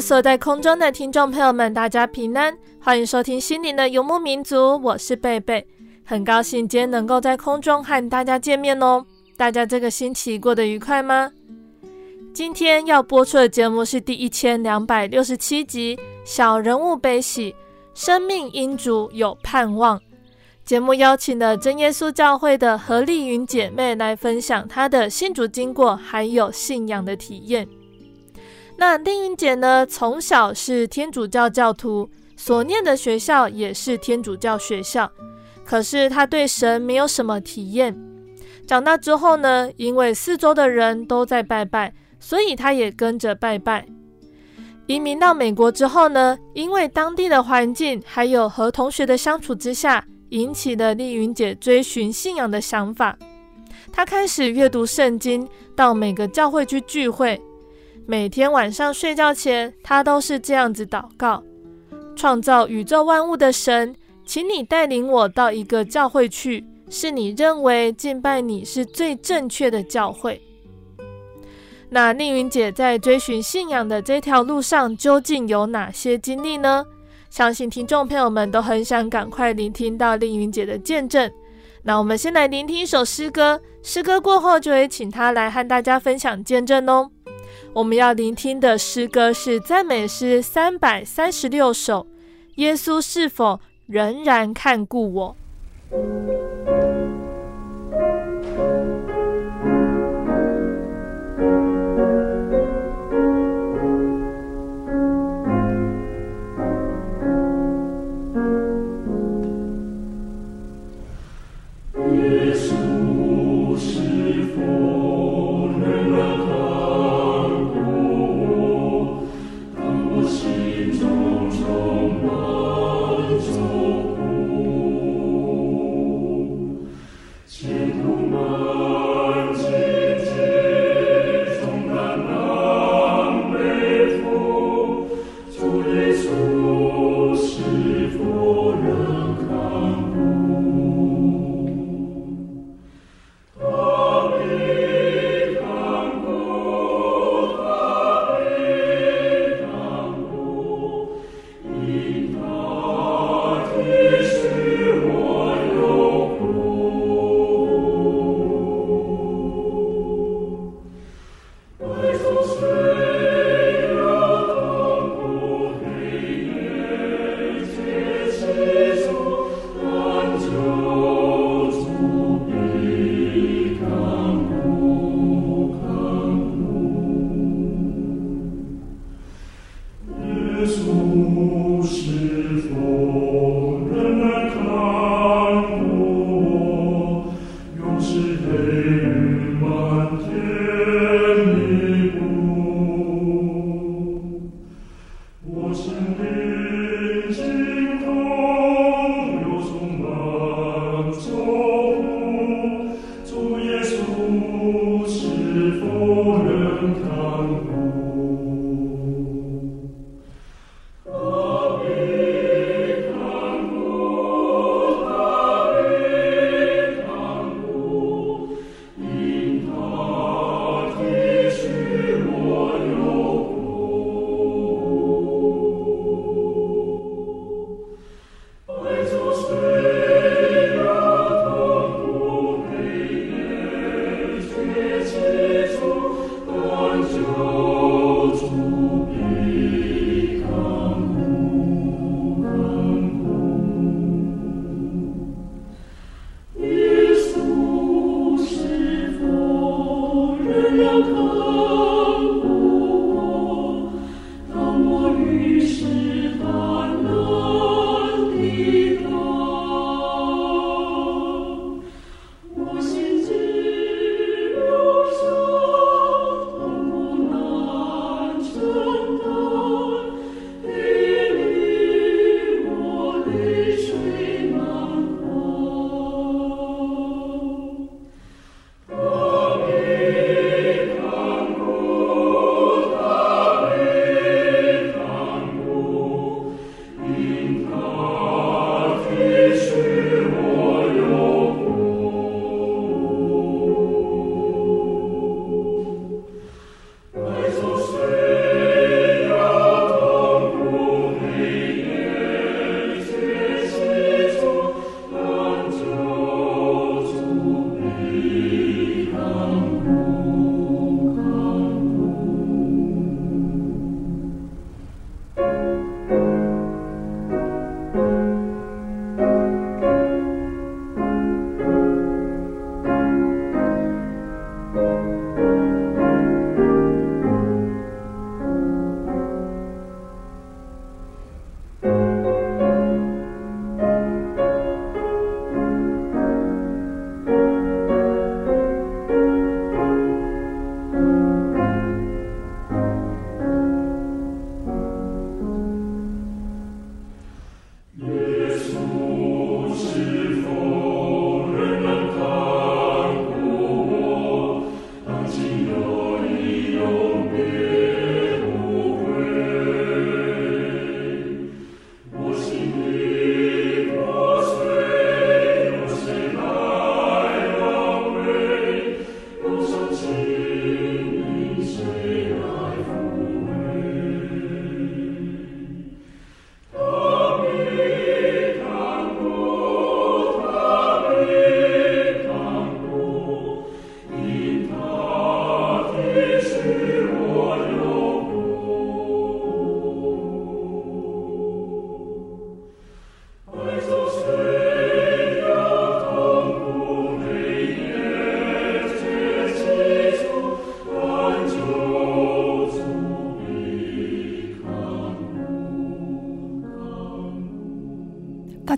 [0.00, 5.66] 所在空中的听众朋友们，大家平安，欢迎收听心灵的游牧民族，我是贝贝，
[6.04, 9.04] 很高兴今天能够在空中和大家见面哦。
[9.36, 11.30] 大家这个星期过得愉快吗？
[12.32, 17.54] 今天要播出的节目是第一千两百六十七集《小人物悲喜，
[17.94, 19.98] 生命因主有盼望》。
[20.64, 27.68] 节目邀请了真耶稣教会的何丽云姐妹来分享她的信主经过，还有信仰的体验。
[28.76, 35.10] 那丽云姐呢，从小是天主教教徒，所念的学校也是天主教学校。
[35.64, 37.96] 可是她对神没有什么体验。
[38.66, 43.86] 长大之后呢，因为四周的人都在拜拜，所以她也跟着拜拜。
[44.86, 53.16] 移民到美国之后呢，因为当地的环境还有和同学的相处之下，引起了丽云姐追寻信仰的想法。
[53.92, 57.40] 她开始阅读圣经，到每个教会去聚会。
[58.06, 61.42] 每天晚上睡觉前，他都是这样子祷告：
[62.14, 70.40] 创造宇宙万物的神，请你带领我到一个教会去，是你认为敬拜你是最正确的教会。
[71.88, 76.84] 那丽云姐在追寻信仰的这条路上，究竟有哪些经历呢？
[77.30, 81.30] 相信听众朋友们都很想赶快聆听到丽云姐的见证。
[81.82, 87.10] 那我们先来聆听一首诗歌，诗歌过后就会请她来和大家分享见证哦。
[87.74, 92.06] 我们要聆听的诗歌是赞美诗三百三十六首。
[92.54, 95.36] 耶稣是否仍然看顾我？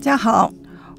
[0.07, 0.49] 家好，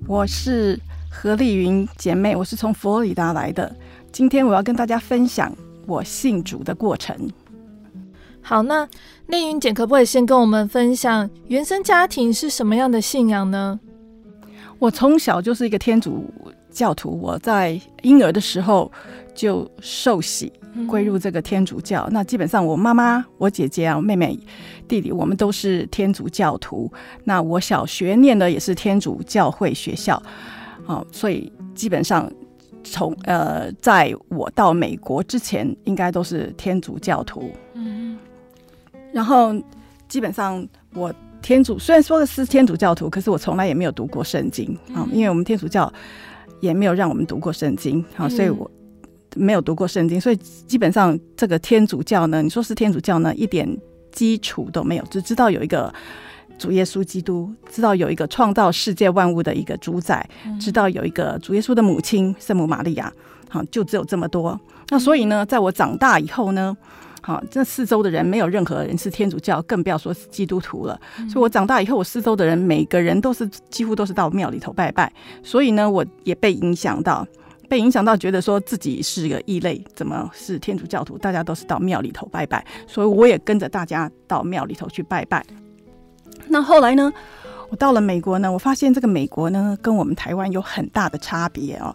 [0.06, 0.78] 我是
[1.10, 3.74] 何丽云姐妹，我是从佛罗里达来的。
[4.12, 5.50] 今天我要跟大家分享
[5.86, 7.16] 我信主的过程。
[8.42, 8.86] 好，那
[9.28, 13.80] 丽云姐可不可以先跟我们分享原生家庭是什么样的信仰呢？
[14.78, 16.30] 我从小就是一个天主
[16.70, 18.92] 教徒，我在婴儿的时候
[19.34, 20.52] 就受洗。
[20.88, 24.36] 归入这个天主教，那基本上我妈妈、我姐姐啊、我妹妹、
[24.88, 26.90] 弟弟，我们都是天主教徒。
[27.24, 30.20] 那我小学念的也是天主教会学校，
[30.86, 32.28] 哦，所以基本上
[32.82, 37.52] 从呃，在我到美国之前，应该都是天主教徒。
[37.74, 38.18] 嗯，
[39.12, 39.54] 然后
[40.08, 45.92] 基本上我天主虽然说的是天主教徒，可是我从来也没有读过圣经啊，因为我们天主教
[46.60, 48.68] 也没有让我们读过圣经啊，所以我。
[49.38, 53.66] 没有读过圣经，所以基本上这个天主教呢，你说是天主教呢，一点
[54.10, 55.92] 基础都没有，只知道有一个
[56.58, 60.28] 主耶稣基督，知道有一个创造世界万物的一个主宰，
[60.60, 63.12] 知道有一个主耶稣的母亲圣母玛利亚，
[63.48, 64.60] 好，就只有这么多。
[64.88, 66.76] 那所以呢，在我长大以后呢，
[67.22, 70.98] 好，这四周的人没有任何人是天主教，更不要说是基督徒了。
[71.30, 77.26] 所以我长大以后，我四周的人每个人都是几乎都是到庙里头拜拜，所以呢，我也被影响到。
[77.68, 81.18] 被影响到，觉得说自己是个异类，怎么是天主教徒？
[81.18, 85.44] 大家都是到庙里头拜拜，所以我也跟着大家到庙里头去拜拜。
[86.48, 87.12] 那后来呢，
[87.68, 91.94] 我到了美国呢，我发现这个美国呢，跟我们台湾有很大的差别哦。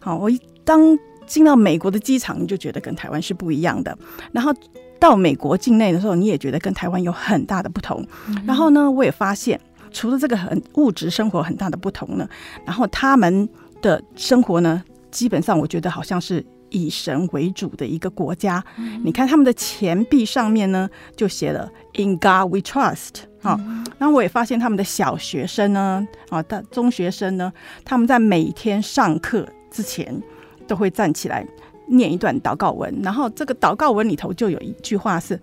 [0.00, 3.94] 好，我一当进到美国的机场，你就觉得跟台湾是不一样的。
[4.32, 4.54] 然后
[4.98, 8.02] 到美国境内的时候，你也觉得跟台湾有很大的不同。
[8.46, 9.60] 然后呢，我也发现，
[9.90, 12.26] 除了这个很物质生活很大的不同呢，
[12.64, 13.46] 然后他们
[13.82, 14.82] 的生活呢。
[15.10, 18.62] 基本上，我觉得好像是以神为主的一个国家。
[18.78, 23.22] 嗯、你看他们的钱币上面呢，就写了 “In God We Trust”。
[23.42, 23.58] 好，
[23.98, 27.52] 然后我也发现他们的小学生呢，啊，大中学生呢，
[27.84, 30.22] 他们在每天上课之前
[30.66, 31.46] 都会站起来
[31.86, 32.94] 念一段祷告文。
[33.02, 35.40] 然后这个祷告文里头就有一句话是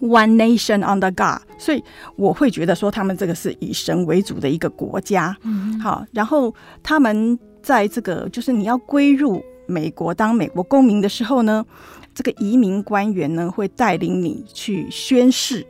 [0.00, 1.42] “One Nation Under God”。
[1.58, 1.84] 所以
[2.16, 5.36] 我会觉得说，他们这个是以神为主的一个国家。
[5.42, 7.38] 嗯，好，然后他们。
[7.66, 11.66] 在这个就是你要归入美国当美国公民的时候呢，
[12.14, 15.66] 这个移民官员呢会带领你去宣誓。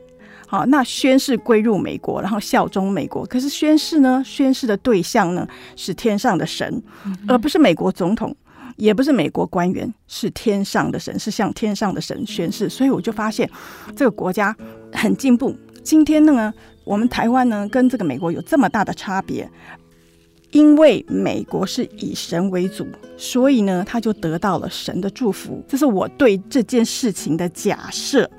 [0.46, 3.24] 好，那宣誓归入美国，然后效忠美国。
[3.24, 6.82] 可是宣誓呢，宣誓的对象呢是天上的神，
[7.26, 8.36] 而不是美国总统，
[8.76, 12.68] 也不是美国官员，是天上的神，是向天上的神宣誓。
[12.68, 13.50] 所以我就发现
[13.96, 14.54] 这个国家
[14.92, 15.56] 很进步。
[15.82, 16.52] 今天呢，
[16.84, 19.50] 我们台湾呢跟这个美国有这么大的差别。
[20.52, 22.86] 因为美国是以神为主，
[23.16, 25.62] 所以呢，他就得到了神的祝福。
[25.68, 28.30] 这是我对这件事情的假设。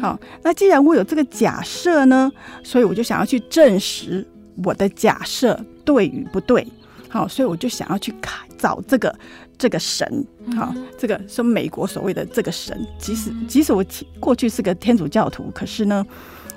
[0.00, 2.30] 好，那既然我有这个假设呢，
[2.62, 4.26] 所以我就想要去证实
[4.64, 6.66] 我的假设对与不对。
[7.08, 9.14] 好，所以我就想要去看找这个
[9.56, 10.26] 这个神。
[10.56, 12.78] 好，这个是美国所谓的这个神。
[12.98, 13.84] 即使即使我
[14.18, 16.04] 过去是个天主教徒，可是呢，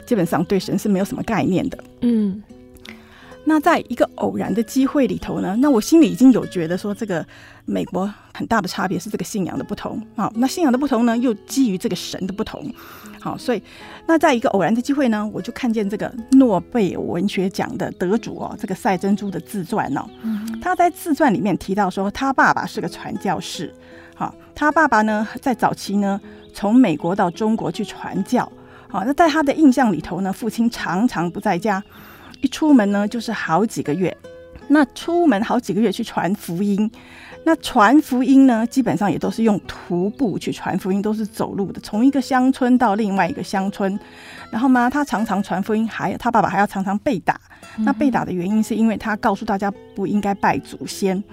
[0.06, 1.78] 基本上对神是没有什么概念的。
[2.02, 2.42] 嗯。
[3.48, 7.26] 那在一个偶然的机会里头呢，那我心里已经有觉得说，这个
[7.66, 10.02] 美国很大的差别是这个信仰的不同。
[10.16, 12.74] 好，那信仰的不同呢，又基于这个神的不同。
[13.22, 13.62] 好，所以
[14.08, 20.06] 那在一个偶然的机会呢，我就看见这个诺贝尔文学奖的得主哦，这个赛珍珠的自传哦，
[20.62, 23.72] 他在自传里面提到说，他爸爸是个传教士。
[24.16, 26.20] 好，他爸爸呢，在早期呢，
[26.52, 28.52] 从美国到中国去传教。
[28.88, 31.84] 好，那在他的印象里头呢，父亲常常不在家。
[32.46, 34.16] 一出门呢，就是好几个月。
[34.68, 36.92] 那出门好几个月去传福音，
[37.44, 44.00] 那传福音呢，基本上也都是用徒步去传福音，都是走路的，从一个乡村到另外一个乡村。
[44.52, 47.42] 然后嘛，他常常传福音，还他爸爸还要常常被打。
[47.78, 51.24] 那被打的原因是因为他告诉大家不应该拜祖先。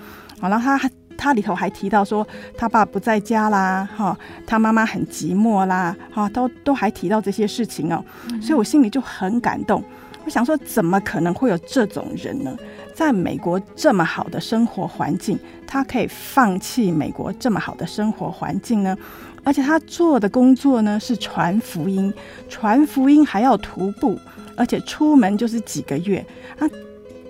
[0.40, 2.26] 好，然后他他里头还提到说，
[2.56, 8.02] 他爸不在家啦，哈，他妈妈很寂寞啦，哈，都都还提到这些事情哦。
[8.40, 9.84] 所以我心里就很感动。
[10.24, 12.56] 我想说，怎么可能会有这种人呢？
[12.94, 18.96] 在美国这么好的生活环境，他可以放弃美国这么好的生活环境呢？
[19.42, 22.12] 而且他做的工作呢是传福音，
[22.48, 24.16] 传福音还要徒步，
[24.56, 26.24] 而且出门就是几个月。
[26.58, 26.68] 啊，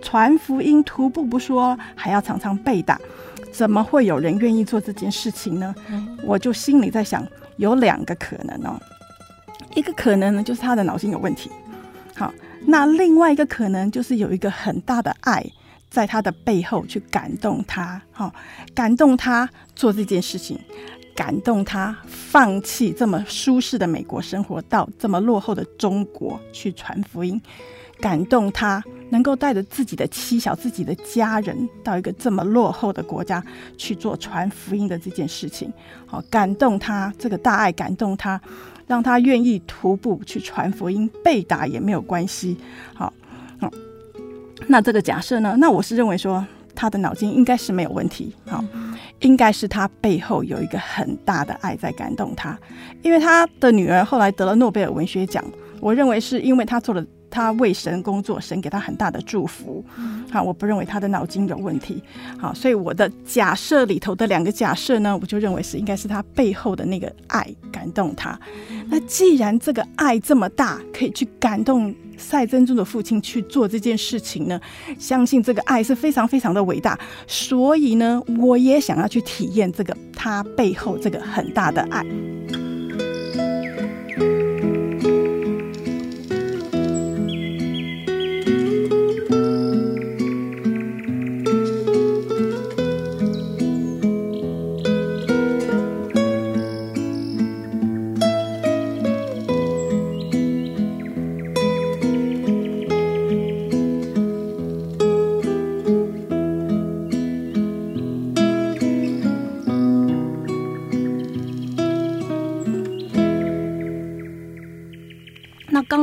[0.03, 3.01] 传福音徒步不说，还要常常被打，
[3.51, 5.75] 怎么会有人愿意做这件事情呢？
[6.23, 8.79] 我就心里在想，有两个可能哦。
[9.75, 11.51] 一个可能呢，就是他的脑筋有问题。
[12.15, 12.31] 好。
[12.67, 15.45] 那另外一个可能就是有一个很大的爱
[15.91, 18.33] 在他的背后去感动他，哈，
[18.75, 20.59] 感动他做这件事情，
[21.15, 27.39] 感动他放弃这么舒适的美国生活，到这么落后的中国去传福音，
[28.01, 33.45] 感动他能够带着自己的妻小、自己的家人到一个这么落后的国家
[33.77, 35.71] 去做传福音的这件事情，
[36.07, 38.41] 好，感动他这个大爱，感动他。
[38.87, 42.57] 让他愿意徒步去传福音，被打也没有关系。
[42.95, 43.13] 好，
[43.59, 43.71] 好，
[44.67, 45.55] 那这个假设呢？
[45.59, 48.35] 那我是认为说他的脑筋应该是没有问题。
[48.47, 48.65] 好，
[49.21, 52.59] 应该是他背后有一个很大的爱在感动他，
[53.03, 55.45] 因为他的女儿后来得了诺贝尔文学奖，
[55.81, 57.05] 我认为是因为他做了。
[57.33, 59.83] 他为神工作，神给他很大的祝福。
[60.31, 62.03] 好，我不认为他的脑筋有问题。
[62.39, 68.39] 好，所以我的假设里头的两个假设呢，我就认为是应该是他背后的那个爱感动他。
[68.89, 74.61] 那既然这个爱这么大，可以去感动赛珍珠的父亲去做这件事情呢，
[74.99, 76.99] 相信这个爱是非常非常的伟大。
[77.27, 82.05] 所以呢，我也想要去体验这个他背后这个很大的爱。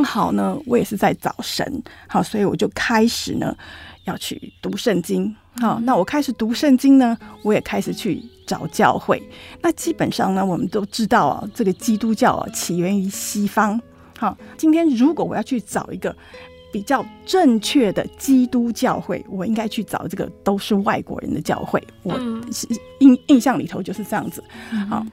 [0.10, 3.56] 好呢，我也是在找神，好，所以我就开始呢
[4.06, 5.36] 要去读圣经。
[5.62, 9.22] 好，那我开始读圣经呢，我也开始去找教会。
[9.62, 13.80] 那基本上呢，我们都知道啊，这个基督教啊起源于西方。
[14.18, 16.16] 好，今天如果我要去找一个
[16.74, 21.80] 比较正确的基督教会，我应该去找这个都是外国人的教会。
[22.02, 22.20] 我
[22.98, 24.44] 印印象里头就是这样子。
[24.90, 25.06] 好，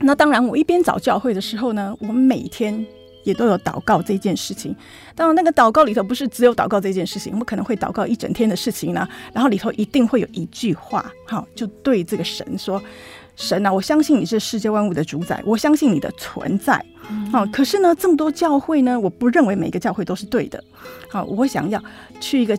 [0.00, 2.82] 那当然，我一边找教会的时候呢，我每天。
[3.22, 4.74] 也都有祷告这件事情，
[5.14, 9.06] 当然那个祷告里头不是只有祷告这件事情，我们可能会祷告一整天的事情呢。
[9.32, 12.82] 然后里头一定会有一句话，好，就对这个神说
[13.36, 16.84] ：“神啊，我相信你是世界万物的主宰，我相信你的存在。
[17.32, 20.62] 好，可是呢，这么多教会呢，我不认为每个教会都是对的。
[21.08, 21.82] 好，我想要
[22.20, 22.58] 去一个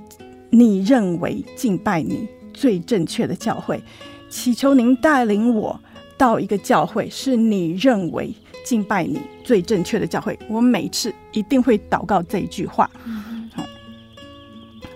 [0.50, 3.82] 你认为敬拜你最正确的教会。”
[4.30, 5.78] 祈求您带领我
[6.18, 10.38] 到一个教会，是你认为敬拜你最正确的教会。
[10.48, 12.90] 我每次一定会祷告这一句话。
[13.56, 13.64] 好，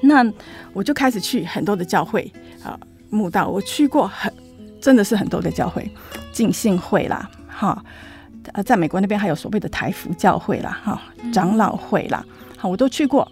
[0.02, 0.26] 那
[0.74, 2.32] 我就开始去很多的教会
[2.64, 2.80] 啊，
[3.10, 3.48] 慕道。
[3.48, 4.34] 我去过很，
[4.82, 5.90] 真的是很多的教会，
[6.32, 7.84] 浸信会啦，哈，
[8.54, 11.02] 呃，在美国那边还有所谓的台福教会啦，哈，
[11.34, 12.26] 长老会啦，
[12.58, 13.30] 好，我都去过。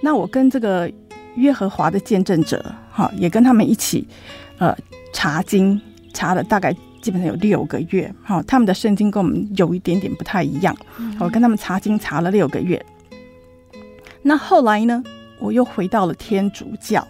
[0.00, 0.90] 那我跟这个
[1.34, 4.06] 约和华的见证者，哈，也跟他们一起，
[4.58, 4.76] 呃。
[5.12, 5.80] 查经
[6.12, 6.76] 查了大概
[7.06, 10.76] 基本上有六个月，哈，他们的圣经跟我们有一点点不太一样。
[11.20, 12.84] 我跟他们查经查了六个月。
[14.22, 15.00] 那后来呢，
[15.38, 17.06] 我又回到了天主教。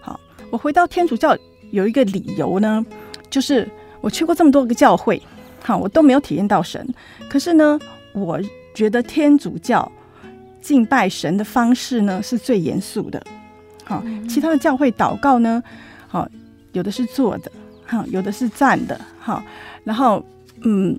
[0.00, 1.36] 好，我回到天主教
[1.72, 2.86] 有一个理由呢，
[3.28, 3.68] 就是
[4.00, 5.20] 我去过这么多个教会，
[5.64, 6.88] 好，我都没有体验到神。
[7.28, 7.76] 可是呢，
[8.12, 8.40] 我
[8.72, 9.90] 觉得天主教
[10.62, 13.20] 敬拜神的方式呢是最严肃的。
[13.82, 15.60] 好，其他的教会祷告呢，
[16.06, 16.28] 好。
[16.72, 17.52] 有的是坐的，
[17.86, 19.42] 哈，有的是站的，哈，
[19.84, 20.24] 然后，
[20.62, 20.98] 嗯，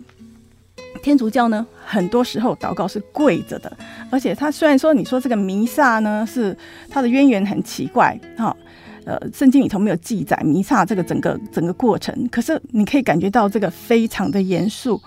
[1.01, 3.75] 天主教呢，很多时候祷告是跪着的，
[4.09, 6.55] 而且他虽然说你说这个弥撒呢是
[6.89, 8.55] 它的渊源很奇怪，哈。
[9.05, 14.99] 呃，圣经里头没有记载弥撒这个整个整个过程，可是你可以感觉到这个非常的严肃。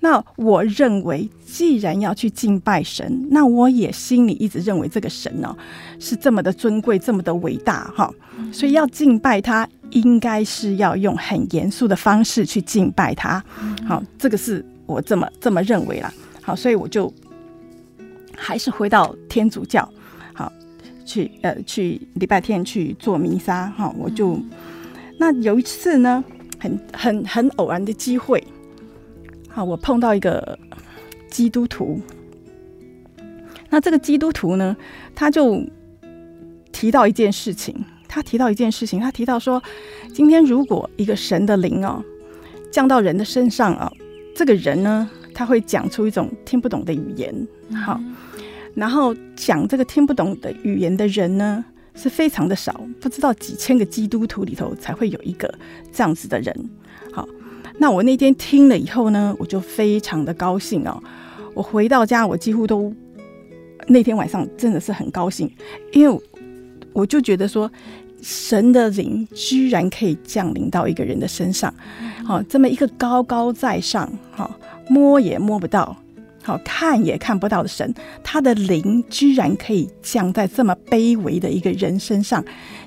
[0.00, 5.56] 那我认为，既然要去敬拜神，那我也心里一直认为这个神呢、
[6.00, 8.12] 是这么的尊贵，这么的伟大哈。
[8.52, 13.40] 所以要敬拜他，应该是要用很严肃的方式去敬拜他。
[13.86, 16.12] 好，这个是我这么这么认为啦。
[16.42, 17.12] 好，所以我就
[18.36, 19.88] 还是回到天主教。
[21.04, 24.40] 去呃，去礼拜天去做弥撒哈，我就
[25.18, 26.24] 那有一次呢，
[26.58, 28.42] 很很很偶然的机会，
[29.48, 30.58] 好，我碰到一个
[31.28, 32.00] 基督徒，
[33.70, 34.76] 那这个基督徒呢，
[35.14, 35.62] 他就
[36.72, 39.62] 提到一件事情，他提到一件事情，他提到说，
[40.12, 42.02] 今天如果一个神的灵哦
[42.72, 43.92] 降到人的身上啊，
[44.34, 47.46] 这个人呢，他会讲出一种听不懂的语言，
[47.84, 48.00] 好。
[48.74, 55.52] 然后讲这个听不懂的语言的人呢，是非常的少，不知道几千个基督徒里头才会有一个
[55.92, 56.70] 这样子的人。
[57.12, 57.28] 好，
[57.78, 61.02] 那我那天听了以后呢，我就非常的高兴哦。
[61.54, 62.92] 我回到家，我几乎都
[63.86, 65.48] 那天晚上真的是很高兴，
[65.92, 66.20] 因为
[66.92, 67.70] 我就觉得说，
[68.20, 71.72] 神的灵居然可以降临到一个人的身上，
[72.24, 74.50] 好，这么一个高高在上，哈，
[74.88, 75.96] 摸也摸不到。
[76.44, 82.44] 好，看也看不到的神，他的灵居然可以降在这么卑微的一个人身上，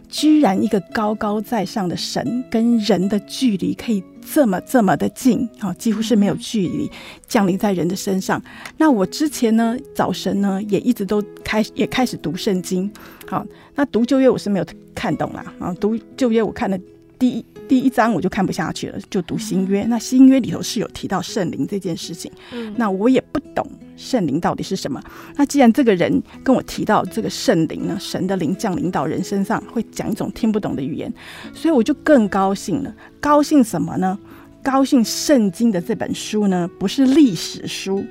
[0.08, 6.88] 居然一个高高在上的神跟人的距离可以这么这么的近，好，几乎是没有距离
[7.28, 8.39] 降临在人的身上。
[8.78, 12.91] 那我之前呢，早晨呢也一直都开也开始读圣经，
[13.26, 13.43] 好，
[13.74, 16.80] 那读旧约我是没有看懂啦，啊，读旧约我看的
[17.17, 17.43] 第一。
[17.67, 19.84] 第一章我就看不下去了，就读新约。
[19.86, 22.32] 那新约里头是有提到圣灵这件事情，
[22.75, 25.01] 那我也不懂圣灵到底是什么。
[25.36, 31.13] 那既然这个人跟我提到这个圣灵呢，神的灵降临到人身上，会讲一种听不懂的语言，
[31.53, 32.95] 所以我就更高兴了。
[33.19, 34.17] 高兴什么呢？
[34.63, 38.03] 高兴圣经的这本书呢，不是历史书。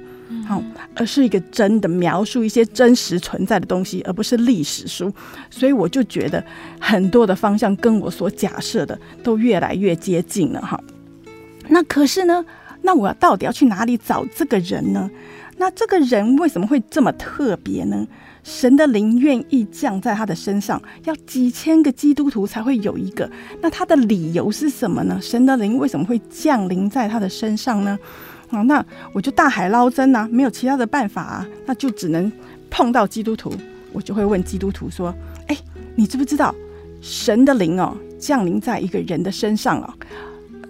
[0.46, 0.62] 好，
[0.94, 5.12] 而是一个真的描述一些真实存在的东西，而不是历史书。
[5.50, 6.44] 所以我就觉得
[6.80, 10.80] 很多的方向跟我所假设的都越来越接近了哈。
[11.68, 12.44] 那可是呢，
[12.82, 15.10] 那我到底要去哪里找这个人呢？
[15.58, 18.06] 那这个人为什么会这么特别呢？
[18.44, 23.28] 神的灵愿意降在他的身上，要几千个基督徒才会有一个。
[23.60, 25.18] 那他的理由是什么呢？
[25.20, 27.98] 神的灵为什么会降临在他的身上呢？
[28.50, 32.30] 啊，那我就大海捞针呐，没有其他的办法啊，那就只能
[32.70, 33.52] 碰到基督徒，
[33.92, 35.14] 我就会问基督徒说
[35.48, 35.56] ：“哎，
[35.94, 36.54] 你知不知道
[37.00, 39.92] 神的灵哦降临在一个人的身上哦，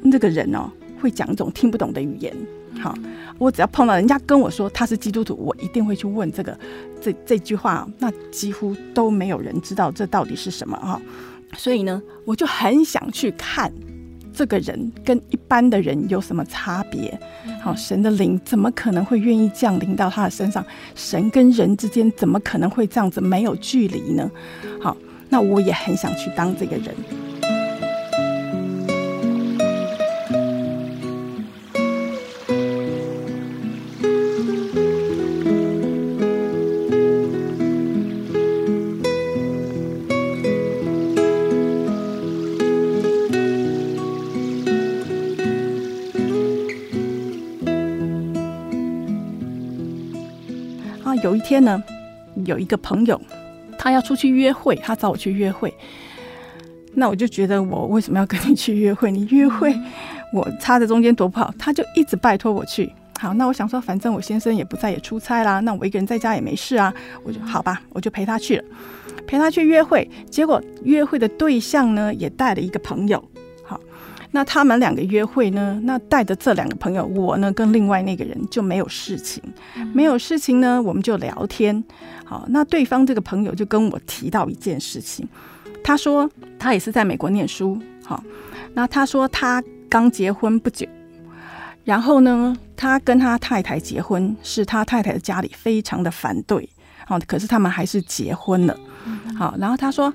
[0.03, 2.35] 那个人哦会讲一种听不懂的语言。”
[2.79, 2.95] 好，
[3.39, 6.59] 我只要碰到人家跟我说他是基督徒，我一定会去问这个
[7.01, 7.89] 这这句话。
[7.99, 11.01] 那几乎都没有人知道这到底是什么哈，
[11.57, 13.73] 所以呢，我就很想去看。
[14.37, 17.19] 这个人跟一般的人有什么差别？
[17.63, 20.63] 好，神的灵怎么可能会愿意降临到他的身上？
[20.95, 24.31] 神跟人之间怎么可能会这样子没有距离呢？
[24.79, 24.95] 好，
[25.31, 26.95] 那我也很想去当这个人。
[51.57, 51.83] 天呢，
[52.45, 53.19] 有一个朋友，
[53.79, 55.73] 他要出去约会，他找我去约会。
[56.93, 59.11] 那我就觉得我为什么要跟你去约会？
[59.11, 59.75] 你约会，
[60.35, 61.51] 我插在中间多不好。
[61.59, 62.93] 他就一直拜托我去。
[63.19, 66.93] 好，那我想说，反正我先生也不在，也出差啦，那我一个人在家也没事啊，
[67.25, 68.65] 我就好吧，我就陪他去了，
[69.27, 70.07] 陪他去约会。
[70.31, 73.23] 结果约会的对象呢，也带了一个朋友。
[74.37, 79.43] 好，那他们两个约会呢，那带着这两个朋友，我呢跟另外那个人就没有事情，
[79.95, 81.83] 没有事情呢，我们就聊天。
[82.23, 85.27] 好，那对方这个朋友就跟我提到一件事情，
[85.83, 87.81] 他说他也是在美国念书。
[88.05, 88.23] 好，
[88.75, 90.87] 那他说他刚结婚不久。
[91.85, 96.69] 然后呢，他跟他太太结婚，是他太太的家里非常的反对，
[97.07, 98.77] 好，可是他们还是结婚了，
[99.39, 100.13] 好，然后他说，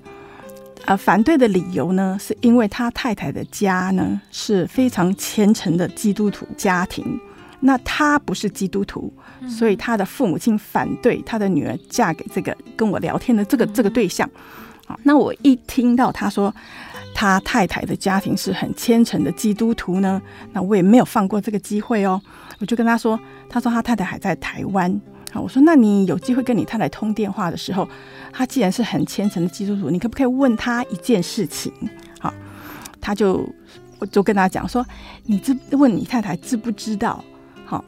[0.85, 7.19] 呃，反对的理由呢，是因为他太太的家呢是非常虔诚的基督徒家庭，
[7.59, 9.13] 那他不是基督徒，
[9.47, 14.29] 所以他的父母亲反对他的女儿嫁给这个跟我聊天的这个这个对象，
[14.85, 16.53] 好，那我一听到他说。
[17.13, 20.19] 他太太的家庭是很虔诚的基督徒呢，
[20.53, 22.19] 那我也没有放过这个机会哦。
[22.59, 24.99] 我就跟他说，他说他太太还在台湾，
[25.31, 27.87] 好，我说那你有机会跟你太太通电话的时候，
[28.33, 31.71] 他既然是很虔诚的基督徒，你可不可以问他一件事情？
[32.19, 32.33] 好，
[32.99, 33.47] 他就
[33.97, 34.85] 我就跟他讲说，
[35.23, 37.23] 你知问你太太知不知道？
[37.65, 37.83] 好，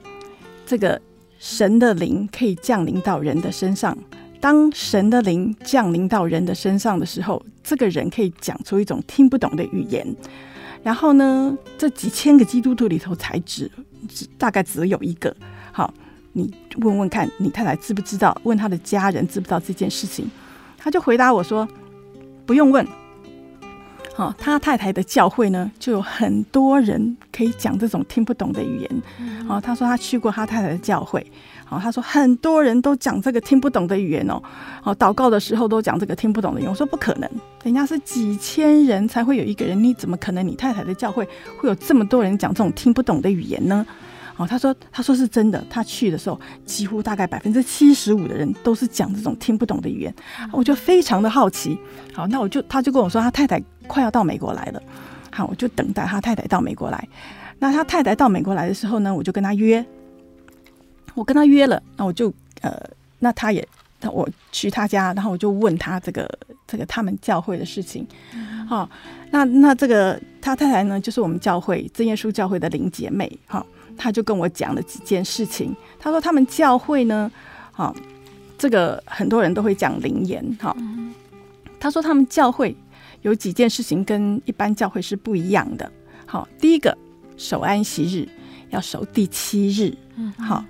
[0.66, 1.00] 这个
[1.38, 3.98] 神的灵可以降临到人的身上。
[4.40, 10.06] 当神的灵降临到人的身上的时候，这个人可以讲出一种听不懂的语言。
[10.82, 13.72] 然后呢，这几千个基督徒里头才只
[14.10, 15.34] 只大概只有一个。
[15.72, 15.94] 好，
[16.34, 18.36] 你问问看你太太知不知道？
[18.44, 20.30] 问他的家人知不知道这件事情？
[20.78, 21.68] 他就回答我说
[22.46, 22.86] ：“不用问。”
[24.16, 29.02] 好，他太太的教会呢，就有很多人可以讲这种听不懂的语言。
[29.48, 31.26] 好，他说他去过他太太的教会。
[31.66, 34.40] 好他说很多人都讲这个听不懂的语言哦，
[34.84, 36.70] 哦，祷告的时候都讲这个听不懂的语言。
[36.70, 37.28] 我说不可能，
[37.64, 40.48] 人家是几千人才会有一个人，你怎么可能？
[40.48, 43.84] 你太太的教会会有这么多人讲这种听不懂的语言呢？
[44.38, 50.14] 哦，他说他说是真的，他去的时候几乎大概百分之七十五的人都是讲这种听不懂的语言。
[50.52, 51.78] 我就非常的好奇，
[52.14, 54.82] 好，那我就他就跟我说他太太快要到美国来了，
[55.32, 57.08] 好，我就等待他太太到美国来。
[57.60, 59.86] 那他太太到美国来的时候呢，我就跟他约。
[61.16, 62.76] 我跟他约了，那我就呃，
[63.20, 63.64] 那他也，
[64.02, 66.28] 那我去他家，然后我就问他这个
[66.66, 68.08] 这个他们教会的事情，
[68.68, 68.90] 好、
[69.30, 73.66] 那那这个他太太呢，就是我们教会真耶稣教会的林姐妹，哈、哦，
[73.98, 75.76] 他就跟我讲了几件事情。
[76.00, 77.32] 他说他们教会呢，
[77.72, 77.96] 好、哦，
[78.58, 80.78] 这个很多人都会讲灵言，哈、哦，
[81.80, 82.76] 他说他们教会
[83.22, 85.92] 有几件事情跟一般教会是不一样的。
[86.26, 86.98] 好、哦，第一个
[87.38, 88.28] 守安息日
[88.70, 90.66] 要守第七日，嗯，好、哦。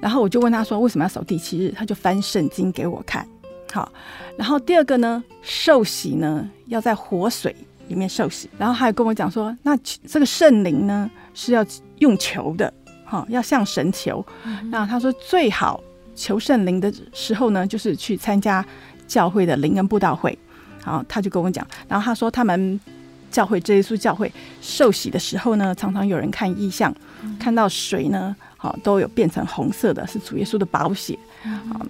[0.00, 3.26] 然后我就问他说：“为什么要守第七日？”他就翻圣经给我看。
[3.72, 3.90] 好，
[4.36, 7.54] 然后第二个呢，受洗呢要在活水
[7.88, 8.48] 里面受洗。
[8.56, 11.66] 然后还有跟我讲说，那这个圣灵呢是要
[12.00, 12.72] 用求的，
[13.04, 14.24] 哈，要向神求。
[14.44, 15.82] 嗯、那他说最好
[16.14, 18.64] 求圣灵的时候呢，就是去参加
[19.06, 20.36] 教会的灵恩布道会。
[20.82, 22.80] 好，他就跟我讲，然后他说他们
[23.30, 28.34] 教会这一稣教会受洗的时候呢，常常有人看异象，嗯、看到水呢。
[28.60, 31.16] 好，都有变成红色的，是主耶稣的宝血。
[31.44, 31.86] 好，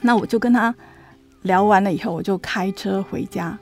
[0.00, 0.72] 那我就跟他
[1.42, 3.58] 聊完了以后，我就开车回家。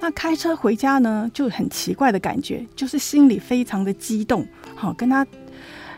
[0.00, 4.44] 那开车回家呢，就很奇怪的感觉，就是心里非常的激动。
[4.84, 5.26] 好，跟他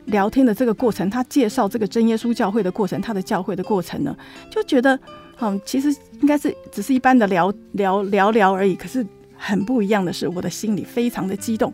[0.04, 4.16] 聊天的这个过程，他介绍这个真耶稣教会的过程，他的教会的过程呢，
[4.48, 4.98] 就觉得，
[5.34, 8.76] 好，其实应该是只是一般的聊聊聊聊而已。
[8.76, 9.04] 可是
[9.36, 11.72] 很不一样的是，我的心里非常的激动。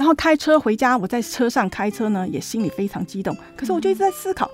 [0.00, 3.36] 然后开车回家，我在车上开车呢，也心里非常激动。
[3.54, 4.50] 可是我就一直在思考，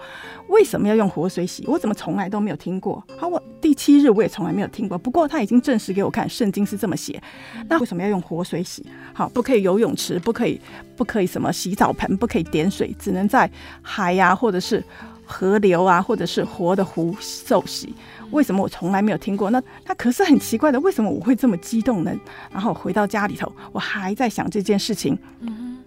[0.49, 1.65] 为什么要用活水洗？
[1.69, 3.01] 我怎么从来都没有听过？
[3.17, 4.99] 好，我第七日我也从来没有听过。
[4.99, 7.23] 不过他已经证实给我看，圣经是这么写。
[7.69, 8.85] 那为什么要用活水洗？
[9.15, 10.61] 好，不可以游泳池，不可以，
[10.97, 13.49] 不可以什么洗澡盆，不可以点水，只能在
[13.81, 14.83] 海呀、啊，或者是
[15.25, 17.95] 河流啊，或者是活的湖受洗。
[18.31, 19.51] 为什么我从来没有听过？
[19.51, 22.13] 那那可是很奇怪的，为什么我会这么激动呢？
[22.53, 25.17] 然后回到家里头，我还在想这件事情。
[25.41, 25.79] 嗯，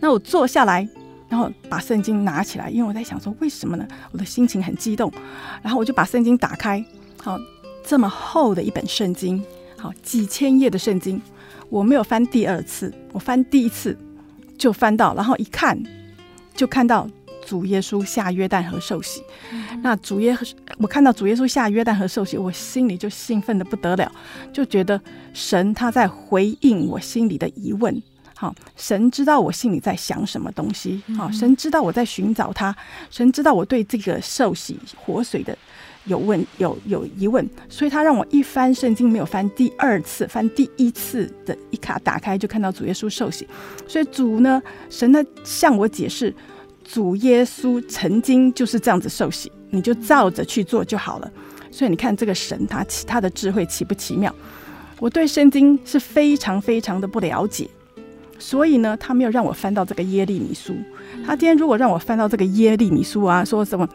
[0.00, 0.86] 那我坐下来，
[1.28, 3.86] 然后把圣经拿起来，因为我在想说，为什么呢？
[4.12, 5.12] 我的心情很激动，
[5.62, 6.84] 然后我就把圣经打开。
[7.22, 7.38] 好，
[7.84, 9.42] 这么厚的一本圣经，
[9.76, 11.20] 好，几千页的圣经，
[11.68, 13.96] 我没有翻第二次，我翻第一次
[14.58, 15.80] 就翻到，然后一看
[16.54, 17.08] 就看到。
[17.50, 20.38] 主耶稣下约旦河受洗，嗯、那主耶
[20.78, 24.12] 我看到主耶稣下约旦河受洗，我心里就兴奋的不得了，
[24.52, 25.00] 就觉得
[25.32, 28.00] 神他在回应我心里的疑问。
[28.36, 31.02] 好，神知道我心里在想什么东西。
[31.18, 32.72] 好，神知道我在寻找他，
[33.10, 35.58] 神知道我对这个受洗活水的
[36.04, 43.44] 有问有有疑问，所以他让我一翻圣经没有翻第二次，翻第一次的一卡打开就看到主耶稣受洗，
[43.88, 46.32] 所以主呢，神呢向我解释，
[46.92, 51.30] 主耶稣曾经就是这样子受洗，你就照着去做就好了。
[51.70, 54.34] 所以你看这个神他他的智慧奇不奇妙？
[54.98, 57.68] 我对圣经是非常非常的不了解，
[58.40, 60.74] 所以呢，他没有让我翻到这个耶利米书。
[61.24, 63.88] 他今天如果让我翻到这个耶利米书啊，说什么？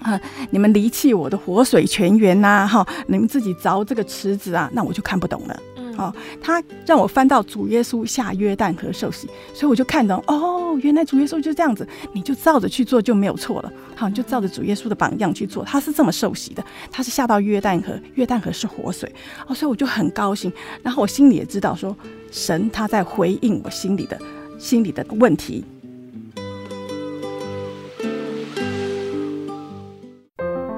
[0.00, 0.18] 啊！
[0.50, 2.86] 你们离弃我的活水泉源呐，哈！
[3.08, 5.60] 你们自己凿这个池子啊，那我就看不懂了。
[5.98, 13.72] 哦，他让我翻到主耶稣下约旦河受洗，所以我就看到哦，原来主耶稣就这样子，你就照着去做就没有错了。
[13.96, 19.12] 好，你就照着主耶稣的榜样去做，他是这么受洗的，他是下到约旦河，约旦河是活水
[19.46, 20.52] 哦，所以我就很高兴。
[20.82, 21.94] 然后我心里也知道说，
[22.30, 24.16] 神他在回应我心里的
[24.56, 25.64] 心里的问题。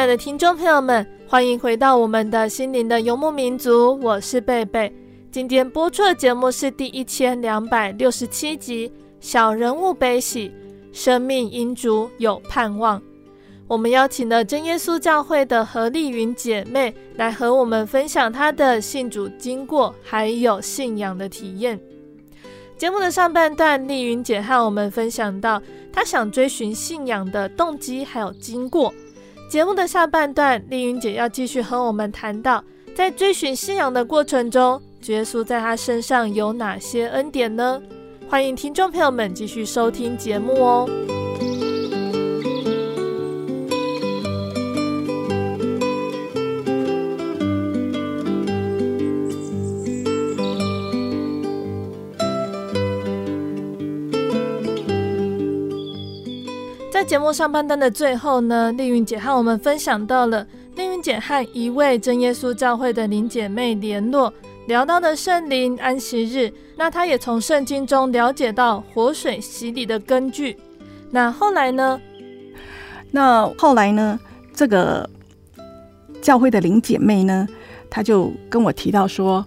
[0.00, 4.90] 亲爱的听众朋友们，欢迎回到我们的心灵的游牧民族，我是贝贝。
[5.30, 8.88] 今天播出的节目是第一千两百六十七集
[9.20, 10.50] 《小人物悲喜，
[10.90, 12.98] 生命因主有盼望》。
[13.68, 21.78] 我们邀请了真耶稣教会的何丽云姐妹来和我们分享她的信主经过，还有信仰的体验。
[22.78, 25.60] 节目的上半段，丽云姐和我们分享到
[25.92, 28.94] 她想追寻信仰的动机还有经过。
[29.50, 32.62] 节目的下半段，丽云姐要继续和我们谈到，
[32.94, 37.82] 在追寻信仰的过程中，耶稣在他身上有哪些恩典呢？
[38.28, 40.88] 欢迎听众朋友们继续收听节目哦。
[57.00, 64.30] 在节目上半段的最后呢，丽云姐和我们分享到了丽云姐和一位真耶稣教会的林姐妹联络，
[64.66, 66.52] 聊到的圣灵安息日。
[66.76, 70.54] 那她也从圣经中了解到活水洗礼的根据。
[71.10, 71.98] 那后来呢？
[73.10, 74.20] 那后来呢？
[74.52, 75.08] 这个
[76.20, 77.48] 教会的林姐妹呢，
[77.88, 79.42] 她就跟我提到说，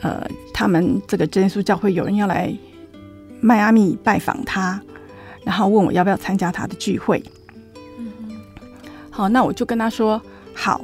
[0.00, 2.52] 呃，他们这个真耶稣教会有人要来
[3.40, 4.82] 迈阿密拜访她。
[5.44, 7.22] 然后问我要不要参加他的聚会，
[7.98, 8.36] 嗯哼，
[9.10, 10.20] 好，那我就跟他说
[10.54, 10.82] 好，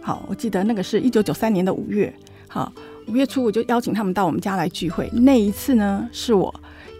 [0.00, 2.12] 好，我记得那个是一九九三年的五月，
[2.48, 2.72] 好，
[3.06, 5.10] 五月初我就邀请他们到我们家来聚会。
[5.12, 6.54] 那一次呢，是我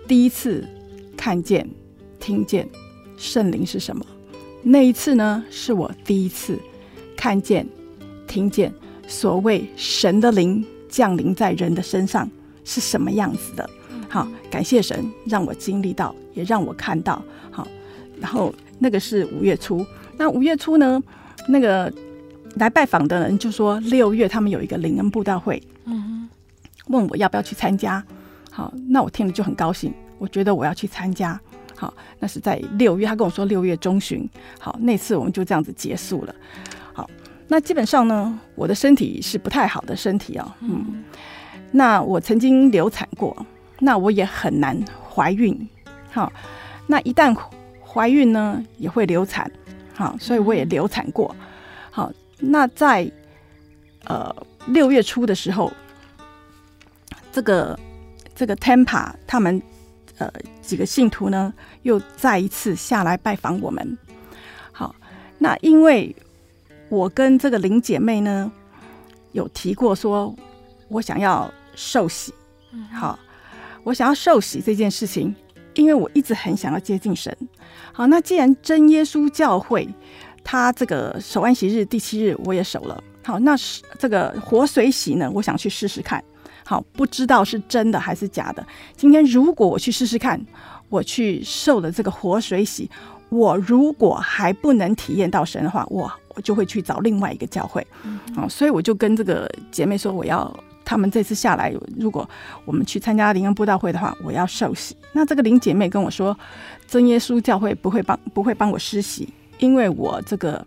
[0.06, 0.62] 第一次
[1.16, 1.68] 看见、
[2.20, 2.68] 听见
[3.16, 4.04] 圣灵是什么。
[4.62, 6.58] 那一次呢，是我第一次
[7.16, 7.66] 看见、
[8.26, 8.72] 听见
[9.06, 12.28] 所谓神的灵降临在人的身上
[12.64, 13.68] 是什么样子的。
[14.08, 17.22] 好，感谢神让我经历到，也让我看到。
[17.50, 17.68] 好，
[18.18, 19.84] 然后那个是五月初。
[20.16, 21.02] 那五月初呢，
[21.48, 21.92] 那个
[22.54, 26.28] 来拜访的人就说六月他们有一个灵恩布道会，嗯，
[26.86, 28.02] 问我要不要去参加。
[28.50, 31.38] 好，那我听了就很高兴，我觉得我要去参加。
[31.76, 34.28] 好，那是在六月，他跟我说六月中旬。
[34.58, 36.34] 好，那次我们就这样子结束了。
[36.92, 37.08] 好，
[37.46, 40.52] 那基本上呢，我的身体是不太好的身体哦。
[40.62, 41.04] 嗯，
[41.70, 43.36] 那我曾经流产过。
[43.80, 44.76] 那我也很难
[45.08, 45.68] 怀孕，
[46.10, 46.32] 好，
[46.88, 47.32] 那一旦
[47.80, 49.48] 怀孕呢，也会流产，
[49.94, 51.34] 好，所以我也流产过，
[51.90, 53.08] 好，那在
[54.04, 54.34] 呃
[54.66, 55.72] 六月初的时候，
[57.32, 57.78] 这个
[58.34, 59.62] 这个 Tampa 他们
[60.18, 60.28] 呃
[60.60, 63.96] 几个信徒呢，又再一次下来拜访我们，
[64.72, 64.92] 好，
[65.38, 66.14] 那因为
[66.88, 68.50] 我跟这个林姐妹呢
[69.30, 70.34] 有提过说，
[70.88, 72.34] 我想要受洗，
[72.92, 73.16] 好。
[73.88, 75.34] 我想要受洗这件事情，
[75.72, 77.34] 因为我一直很想要接近神。
[77.90, 79.88] 好，那既然真耶稣教会，
[80.44, 83.02] 他这个守安息日第七日我也守了。
[83.24, 86.22] 好，那是这个活水洗呢，我想去试试看。
[86.66, 88.66] 好，不知道是真的还是假的。
[88.94, 90.38] 今天如果我去试试看，
[90.90, 92.90] 我去受了这个活水洗，
[93.30, 97.86] 我如果还不能体验到神的话，我我就会去找另外一个教会。
[98.36, 100.54] 好，所以我就跟这个姐妹说，我要
[100.88, 102.26] 他们这次下来，如果
[102.64, 104.96] 我们去参加灵恩布道会的话，我要受洗。
[105.12, 106.34] 那这个林姐妹跟我说，
[106.86, 110.66] 真耶稣教会不会帮不会帮我施洗，因为我这个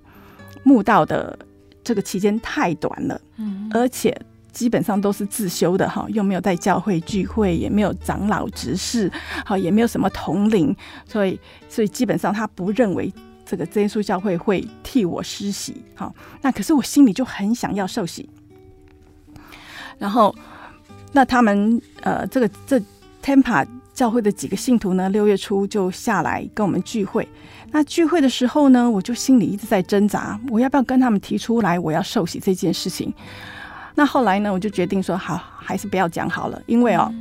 [0.62, 1.38] 慕道的
[1.84, 3.20] 这个期间太短了，
[3.72, 4.16] 而且。
[4.54, 9.10] 基本上都是自修的哈，又没有在教会聚会，也没有长老执事，
[9.46, 10.76] 好，也没有什么统领，
[11.08, 13.10] 所以所以基本上他不认为
[13.46, 18.30] 这个真耶稣教会会替我施洗，好，那可是我心里就很想要受洗，
[20.02, 20.36] 然后
[21.12, 22.82] 那他们呃这个这
[23.24, 27.28] Tampa 教会的几个信徒呢，六月初就下来跟我们聚会，
[27.72, 33.14] 那聚会的时候呢，我就心里一直在挣扎，我要不要跟他们提出来我要受洗这件事情。
[33.94, 37.14] 那后来呢，我就决定说好，还是不要讲好了，因为哦，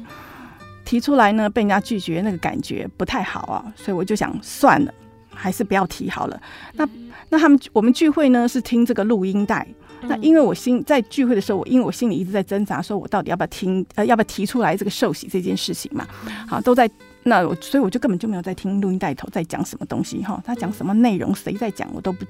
[0.86, 4.94] 提出来呢被人家拒绝，那个感觉不太好啊，所以我就想算了，
[5.34, 6.40] 还是不要提好了。
[6.72, 6.88] 那
[7.28, 9.66] 那他们我们聚会呢是听这个录音带，
[10.02, 16.06] 那因为我心在聚会的时候，我因为我心里一直在挣扎，说我到底要不要听呃要不要提出来这个受洗这件事情嘛，
[16.48, 16.90] 好都在
[17.22, 22.24] 那我所以我就根本就没有在听录音带头在讲什么东西哈，他讲什么内容谁在讲我都不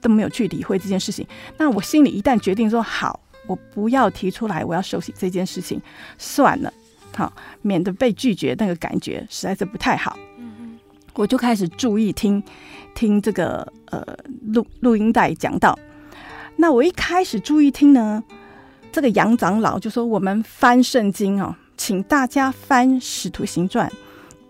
[0.00, 1.26] 都没有去理会这件事情。
[1.56, 3.20] 那我心里一旦决定说好。
[3.46, 5.78] 我不要提出来，我要受洗这件事情，
[6.16, 6.72] 算了，
[7.14, 10.18] 好，免得被拒绝，那个感觉实在是不太好。
[10.38, 10.78] 嗯，
[11.12, 12.42] 我就开始注意听，
[12.94, 14.02] 听这个呃
[14.46, 15.78] 录录音带讲道。
[16.56, 18.22] 那我一开始注意听呢，
[18.92, 23.88] 这个杨长老就说：“我们翻圣经哦，请大家翻《使徒行传》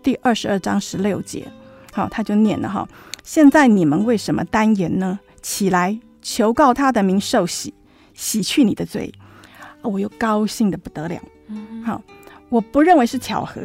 [0.01, 1.47] 第二十二章十六节。”
[1.91, 2.87] 好，他就念了哈。
[3.23, 5.19] 现在你们为什么单言呢？
[5.41, 7.73] 起来，求告他的名受洗。
[8.13, 9.13] 洗去你的罪，
[9.81, 11.21] 我又高兴的不得了。
[11.83, 12.01] 好，
[12.47, 13.61] 我不认为是巧合，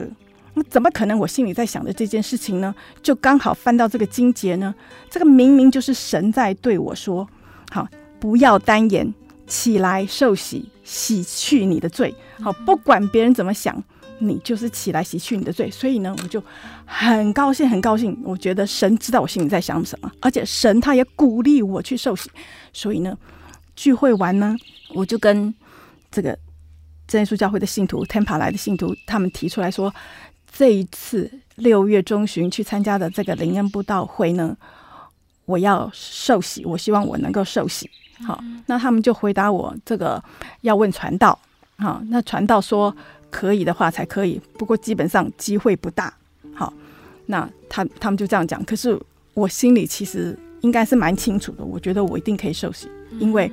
[0.54, 1.16] 那怎么可能？
[1.16, 4.74] 我心里在想的这件事情呢，就刚好翻到这个经节呢？
[5.08, 7.28] 这个明明就是神在对我说
[7.70, 7.86] ：“好，
[8.20, 9.12] 不要单言，
[9.46, 13.82] 起来受洗，洗去你的罪。”好，不管别人怎么想，
[14.18, 15.70] 你就是起来洗去你的罪。
[15.70, 16.42] 所以呢，我就
[16.84, 18.16] 很高兴，很高兴。
[18.24, 22.30] 我觉得神知道我心里在想什么，而且神他也鼓励我去受洗。
[22.72, 23.16] 所以呢。
[23.76, 24.54] 聚会完呢，
[24.94, 25.54] 我就跟
[26.10, 26.38] 这个
[27.06, 29.94] 真耶稣教会的信徒，Tampa 来的信徒，他们提出来说，
[30.52, 34.54] 这一次六月中旬去参加的这个灵恩布道会呢，
[35.46, 37.88] 我要受洗，我希望我能够受洗。
[38.26, 40.22] 好，那他们就回答我，这个
[40.60, 41.38] 要问传道。
[41.78, 42.94] 好，那传道说
[43.30, 46.12] 可以的话才可以，不过基本上机会不大。
[46.54, 46.72] 好，
[47.26, 48.98] 那他他们就这样讲，可是
[49.32, 52.88] 我心里其实应该是蛮清楚的，我觉得我一定可以受洗。
[53.18, 53.50] 因为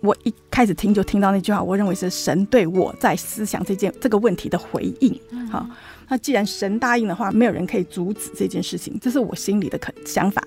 [0.00, 5.20] 我一开始听就听到那句话，我认为是神对我在思想这件这个问题的回应。
[5.50, 5.68] 好，
[6.08, 10.46] 那既然神答应的话，没有人可以阻止这件事情，这是我心里的可想法。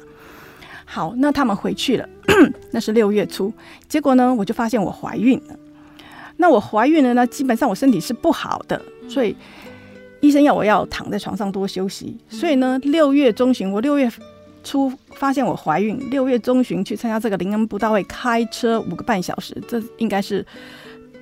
[0.93, 2.10] 好，那他们回去了，
[2.71, 3.54] 那是六月初，
[3.88, 5.56] 结果呢，我就发现我怀孕了。
[6.36, 9.34] 那我怀孕了呢，基本上我身体是不好的，所以
[10.19, 12.17] 医生要我要躺在床上多休息。
[12.27, 14.12] 所以呢，六月中旬，我六月。
[14.63, 20.45] 初发现我怀孕，六月中旬去参加这个灵恩布道会，开车五个半小时，这应该是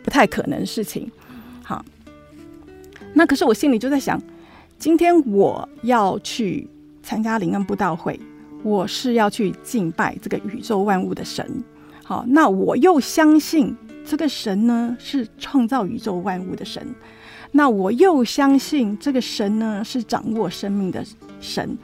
[0.03, 1.09] 不太可能的事情。
[1.63, 1.85] 好，
[3.13, 4.21] 那可是我心里就在想，
[4.77, 6.67] 今天我要去
[7.01, 8.19] 参加灵恩布道会，
[8.63, 11.63] 我是要去敬拜这个宇宙万物的神。
[12.03, 13.75] 好，那我又相信
[14.05, 16.83] 这个神呢是创造宇宙万物的神，
[17.51, 21.05] 那我又相信这个神呢是掌握生命的
[21.39, 21.77] 神。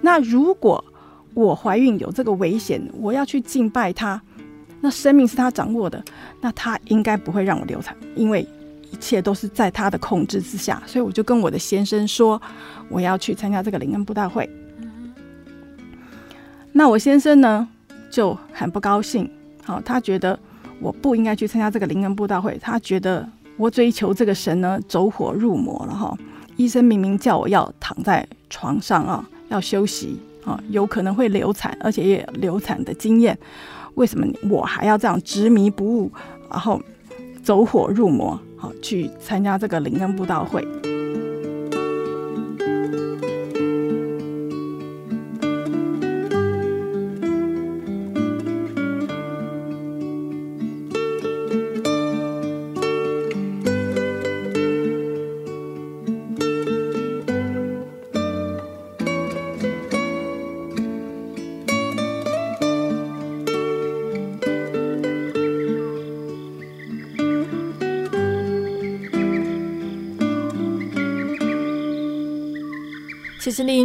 [0.00, 0.82] 那如果
[1.34, 4.20] 我怀孕有这个危险，我要去敬拜他。
[4.80, 6.02] 那生命是他掌握的，
[6.40, 8.46] 那他应该不会让我流产，因为
[8.92, 10.82] 一切都是在他的控制之下。
[10.86, 12.40] 所以我就跟我的先生说，
[12.88, 14.48] 我要去参加这个灵恩布道会。
[16.76, 17.66] 那我先生呢
[18.10, 19.26] 就很不高兴，
[19.64, 20.38] 好，他觉得
[20.78, 26.14] 我不应该去参加这个灵恩布道会，他觉得我追求这个神呢走火入魔了哈。
[26.56, 30.20] 医生明明叫我要躺在床上啊，要休息。
[30.44, 33.36] 啊，有可能会流产，而且也流产的经验。
[33.94, 36.12] 为什么我还要这样执迷不悟，
[36.48, 36.80] 然后
[37.42, 40.64] 走火入魔，好去参加这个灵恩布道会？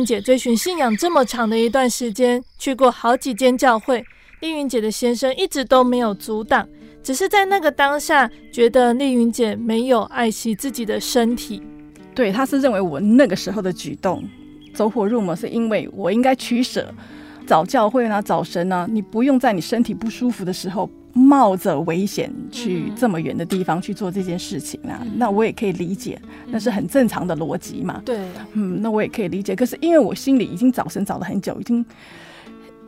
[0.01, 4.03] 云姐追寻信仰这么长的一段时间，去过好几间教会，
[4.39, 6.67] 丽云姐的先生一直都没有阻挡，
[7.03, 11.61] 只是在那个当下，觉得丽云姐没有爱惜自己的身体。
[12.15, 14.27] 对，他是认为我那个时候的举动
[14.73, 16.91] 走火入魔，是因为我应该取舍，
[17.45, 20.89] 找教会呢、啊，找神呢、你不用在你身体不舒服的时候。
[21.13, 28.01] 冒着危险去这么远的地方去做这件事情啊，嗯、那我也可以理解，那是很正常的逻辑嘛。
[28.05, 28.17] 对，
[28.53, 29.53] 嗯，那我也可以理解。
[29.53, 31.85] 可是因为我心里已经找神找了很久，已经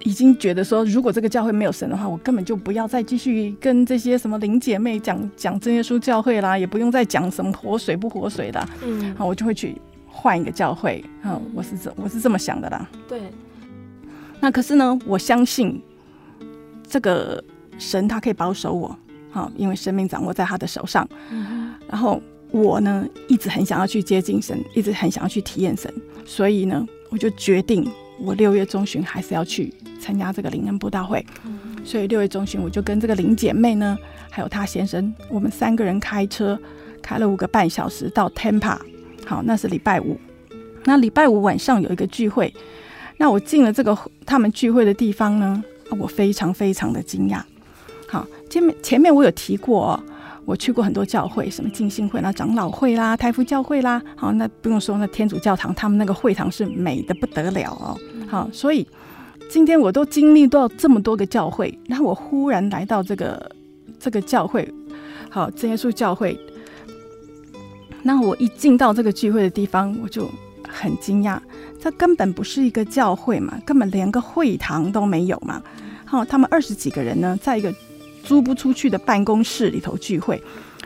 [0.05, 8.69] 已经觉得说，如果这个教会没有神的话，我根本就不要再继续跟这些什么灵姐妹讲讲真耶稣教会啦，也不用再讲什么活水不活水的。
[8.86, 9.76] 嗯，好，我就会去
[10.07, 11.03] 换一个教会。
[11.24, 12.89] 嗯，我是这我是这么想的啦。
[13.09, 13.19] 对。
[14.39, 15.82] 那可是呢，我相信
[16.88, 17.43] 这个。
[17.84, 18.97] 神他可以保守我，
[19.29, 21.07] 好，因为生命掌握在他的手上。
[21.29, 22.21] 嗯、然后
[22.51, 25.93] 我呢，一直很想要去接近神，一直很想要去体验神，
[26.25, 27.86] 所以呢，我就决定，
[28.19, 31.25] 我六月中旬还是要去参加这个灵恩布道会。
[31.45, 33.97] 嗯、所以六月中旬，我就跟这个林姐妹呢，
[34.31, 36.57] 还有她先生，我们三个人开车
[37.01, 38.77] 开了五个半小时到 Tampa。
[39.25, 40.17] 好，那是礼拜五。
[40.86, 42.53] 那礼拜五晚上有一个聚会，
[43.17, 45.63] 那我进了这个他们聚会的地方呢，
[45.97, 47.41] 我非常非常的惊讶。
[48.14, 49.99] 好，前面前面我有提过，哦，
[50.45, 53.99] 我去过很多教会，什么浸信会啦、长老会啦、台福教会啦。
[54.16, 57.97] 好，那不用说，那天主教堂他们那个会堂是美的不得了哦。
[58.28, 58.88] 好，所以
[59.49, 63.51] 今天我都经历到这么多个教会，然后我忽然来到这个
[63.99, 64.72] 这个教会，
[65.32, 66.39] 好，真耶稣教会。
[68.03, 70.30] 那我一进到这个聚会的地方，我就
[70.70, 71.39] 很惊讶，
[71.82, 75.59] 这根本不是一个教会嘛，根本连个会堂都没有嘛。
[76.05, 77.74] 好，他们二十几个人呢，在一个。
[78.24, 80.41] 租不出去的办公室里头聚会，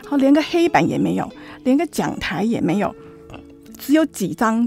[0.06, 1.30] 好，连个黑板也没有，
[1.64, 2.94] 连个讲台也没有，
[3.78, 4.66] 只有几张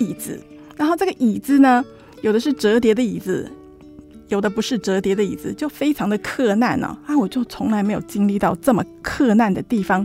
[0.00, 0.40] 椅子。
[0.76, 1.84] 然后这个椅子呢，
[2.22, 3.48] 有的是折叠的椅子，
[4.28, 6.96] 有的不是折叠的椅子，就非常的克难呢。
[7.06, 10.04] 啊，我就从来没有经历到这么克难的地方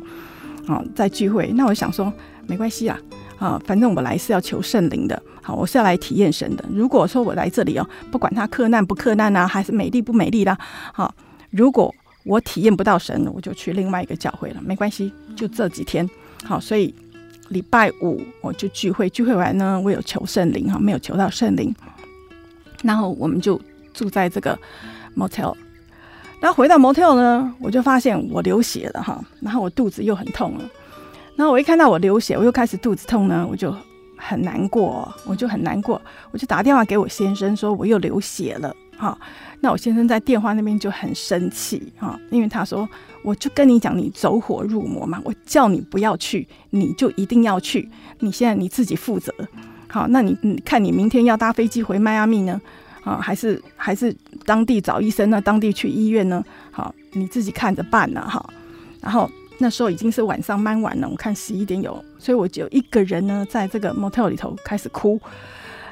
[0.68, 1.52] 啊，在聚会。
[1.56, 2.12] 那我想说，
[2.46, 3.00] 没关系啊，
[3.40, 6.64] 啊，反正我来是要求圣灵的，好，我是要来体验神的。
[6.72, 10.58] 如果说我来这里哦，不管它克难不克难啊，还是美丽不美丽啦，
[10.94, 11.14] 好。
[11.50, 11.94] 如果
[12.24, 16.08] 我体验不到神，我就去另外一个教会了，没关系，就这几天。
[16.44, 16.94] 好，所以
[17.48, 21.74] 礼拜五我就聚会，聚会完呢，我有求圣灵哈，没有求到圣灵。
[22.84, 23.60] 然后我们就
[23.94, 24.58] 住在这个
[25.16, 25.56] motel。
[26.40, 30.70] 然后回到 motel 呢，我就发现我流血了哈，然后我肚子又很痛了。
[31.36, 33.76] 然后我一看到我流血，我又开始肚子痛呢，我就
[34.18, 39.18] 很难过，我就很难过，我就打电话给我先生说我又流血了哈。
[39.62, 42.88] 那我先生在电话那边就很生气哈，因为他说，
[43.24, 47.90] 我就跟你讲，你走火入魔嘛，我叫你不要去，你就一定要去，
[48.20, 49.34] 你现在你自己负责。
[49.90, 52.62] 好，那你你看你明天要搭飞机回迈阿密呢，
[53.04, 55.42] 啊，还是还是当地找医生呢？
[55.42, 56.42] 当地去医院呢？
[56.72, 58.42] 好，你自己看着办呢，哈。
[59.02, 65.20] 然后那时候已经是晚上蛮晚了，我看十一点有，所以我就一个人呢，在这个 motel 里头开始哭。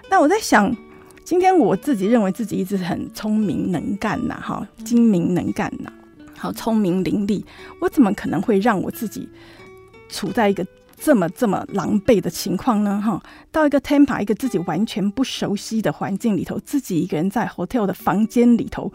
[0.10, 0.74] 那我在想。
[1.28, 5.92] 今天我自己认为自己一直很聪明能干呐，哈，精明能干呐，
[6.38, 7.44] 好聪明伶俐，
[7.82, 9.28] 我怎么可能会让我自己
[10.08, 10.66] 处在一个
[10.96, 13.04] 这么这么狼狈的情况呢？
[13.06, 13.22] 哈，
[13.52, 18.90] 到一个 Tampa 一个自己完全不熟悉的环境里头，自己一个人在 hotel 的房间里头，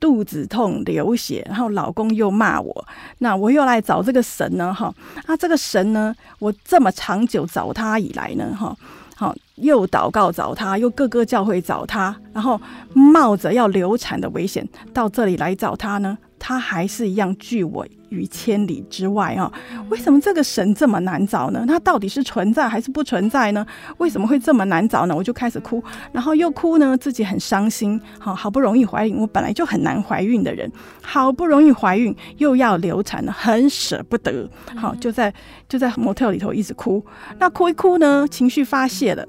[0.00, 2.84] 肚子痛流血，然后老公又骂我，
[3.18, 4.74] 那我又来找这个神呢？
[4.74, 4.92] 哈，
[5.26, 8.76] 啊，这个神呢，我这么长久找他以来呢，哈。
[9.18, 12.60] 好，又祷告找他，又各个教会找他，然后
[12.92, 19.52] 冒着要流产的危险到这里来找他呢，他还是一样拒我于千里之外啊！
[19.88, 21.64] 为什么这个神这么难找呢？
[21.66, 23.66] 他到底是存在还是不存在呢？
[23.98, 25.16] 为什么会这么难找呢？
[25.16, 25.82] 我就开始哭，
[26.12, 28.00] 然后又哭呢，自己很伤心。
[28.18, 30.70] 好，好不容易怀孕，我本来就很难怀孕的人，
[31.02, 34.48] 好不容易怀孕又要流产了，很舍不得。
[34.76, 35.32] 好，就在
[35.68, 37.04] 就在 motel 里头一直哭。
[37.38, 39.26] 那哭一哭呢，情绪发泄了，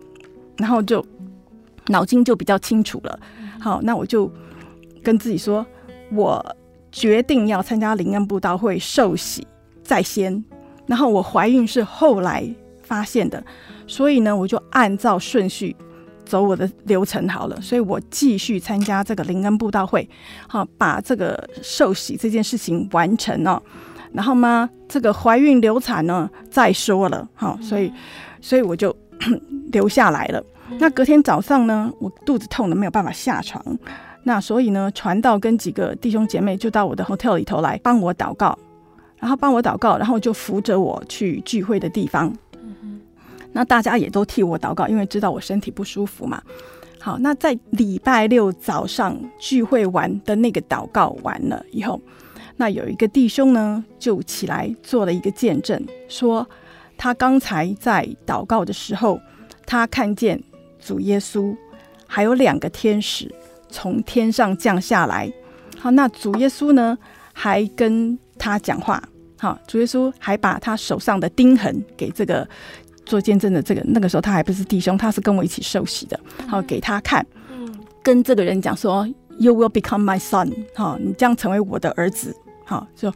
[0.58, 1.04] 然后就
[1.88, 3.20] 脑筋就比较清楚了。
[3.60, 4.32] 好，那我就
[5.02, 5.66] 跟自己说，
[6.12, 6.46] 我。
[6.98, 9.46] 决定要参加灵恩布道会受洗
[9.84, 10.44] 在先，
[10.88, 12.44] 然后我怀孕是后来
[12.82, 13.44] 发现的，
[13.86, 15.76] 所以呢，我就按照顺序
[16.26, 20.10] 走我的流程好了，所以我继续参加这个灵恩布道会，
[20.48, 23.62] 好，把这个受洗这件事情完成了，
[24.12, 27.94] 然后嘛，这个怀孕流产呢再说了，好，所以
[28.42, 28.96] 所以我就
[29.72, 30.44] 留下来了。
[30.80, 33.64] 那隔天早上呢，我肚子痛的没有办法下床。
[34.28, 38.60] 那所以呢，传道跟几个弟兄姐妹就到我的 hotel 里头来帮我祷告，
[39.16, 42.36] 然后帮我祷告，然后就扶着我去聚会的地方。
[43.54, 46.42] 那大家也都替我祷告，因为知道我身体不舒服嘛。
[47.00, 52.02] 好，那在礼拜六早上聚会完的那个祷告完了以后，
[52.58, 56.46] 那有一个弟兄呢就起来做了一个见证，说
[56.98, 59.22] 他刚才在祷告的时候，
[59.66, 60.44] 他看见
[60.80, 61.56] 主耶稣
[62.06, 63.34] 还有两个天使
[63.70, 65.32] 从天上降下来。
[65.80, 66.98] 好，那主耶稣呢
[67.34, 69.02] 还跟他讲话。
[69.40, 72.48] 好，主耶稣还把他手上的钉痕给这个
[73.06, 76.20] 做见证的这个，那个时候他还不是弟兄，他是跟我一起受洗的。
[76.48, 77.26] 好，给他看，
[78.02, 79.08] 跟这个人讲说
[79.38, 80.52] ，You will become my son。
[80.76, 82.36] 好，你将成为我的儿子。
[82.66, 83.14] 好，就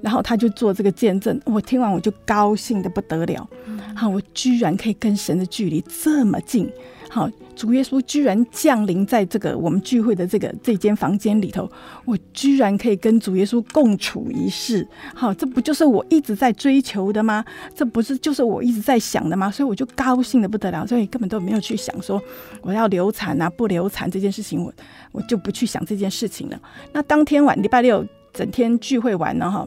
[0.00, 3.48] 然后他就做这个见证，我听完我就高兴的不得了。
[3.96, 6.70] 好，我居然可以跟神的距离这么近。
[7.10, 11.68] 好，主耶稣居然降临在这个我们聚会的这个这间房间里头，
[12.04, 14.86] 我居然可以跟主耶稣共处一室。
[15.14, 17.44] 好，这不就是我一直在追求的吗？
[17.74, 19.50] 这不是就是我一直在想的吗？
[19.50, 22.22] 所以我就高兴得不得了，所以根本都没有去想说
[22.60, 24.72] 我要流产啊不流产这件事情，我
[25.12, 26.60] 我就不去想这件事情了。
[26.92, 29.66] 那当天晚礼拜六整天聚会完了哈。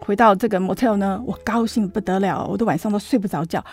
[0.00, 3.64] 回到这个 motel 呢，我高兴不得了，我都晚上都睡不着觉，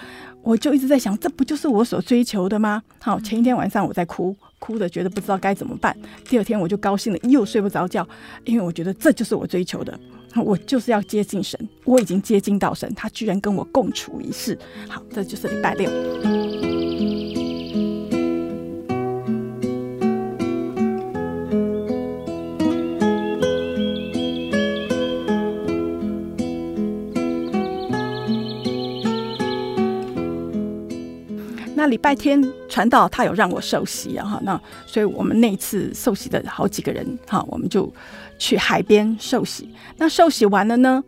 [0.42, 2.82] 我就一直在想，这不就是我所追求的吗？
[3.00, 5.96] 好，前一天晚上我在哭，哭的觉得不知道该怎么办。
[6.28, 8.08] 第二天我就高兴的又睡不着觉，
[8.46, 9.98] 因为我觉得这就是我追求的，
[10.36, 14.58] 我就是要接近神，我已经接近到神，他居然跟我共处一室。
[14.88, 15.90] 好，这就是礼拜六。
[31.84, 37.94] 那礼拜天传道他有让我受洗啊，哈，那所以我们那次受洗的好几个人，哈，我们就
[38.40, 39.68] 去海边受洗。
[39.98, 41.04] 那受洗完了呢，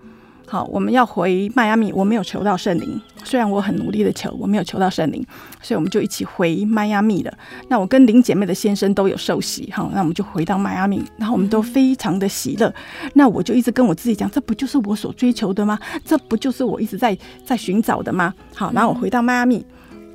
[0.46, 5.26] 好，我们要回迈阿密，我没有求到圣灵，虽然我很努力的求，我没有求到圣灵，
[5.62, 7.34] 所以我们就一起回迈阿密了。
[7.70, 12.74] 那我跟林姐妹的先生都有受洗，哈，那我们就回到迈阿密，然后我们都非常的喜乐。
[13.14, 15.80] 那我就一直跟我自己讲，这不就是我所追求的吗？
[16.04, 18.34] 这不就是我一直在在寻找的吗？
[18.54, 19.66] 好，然后我回到迈阿密。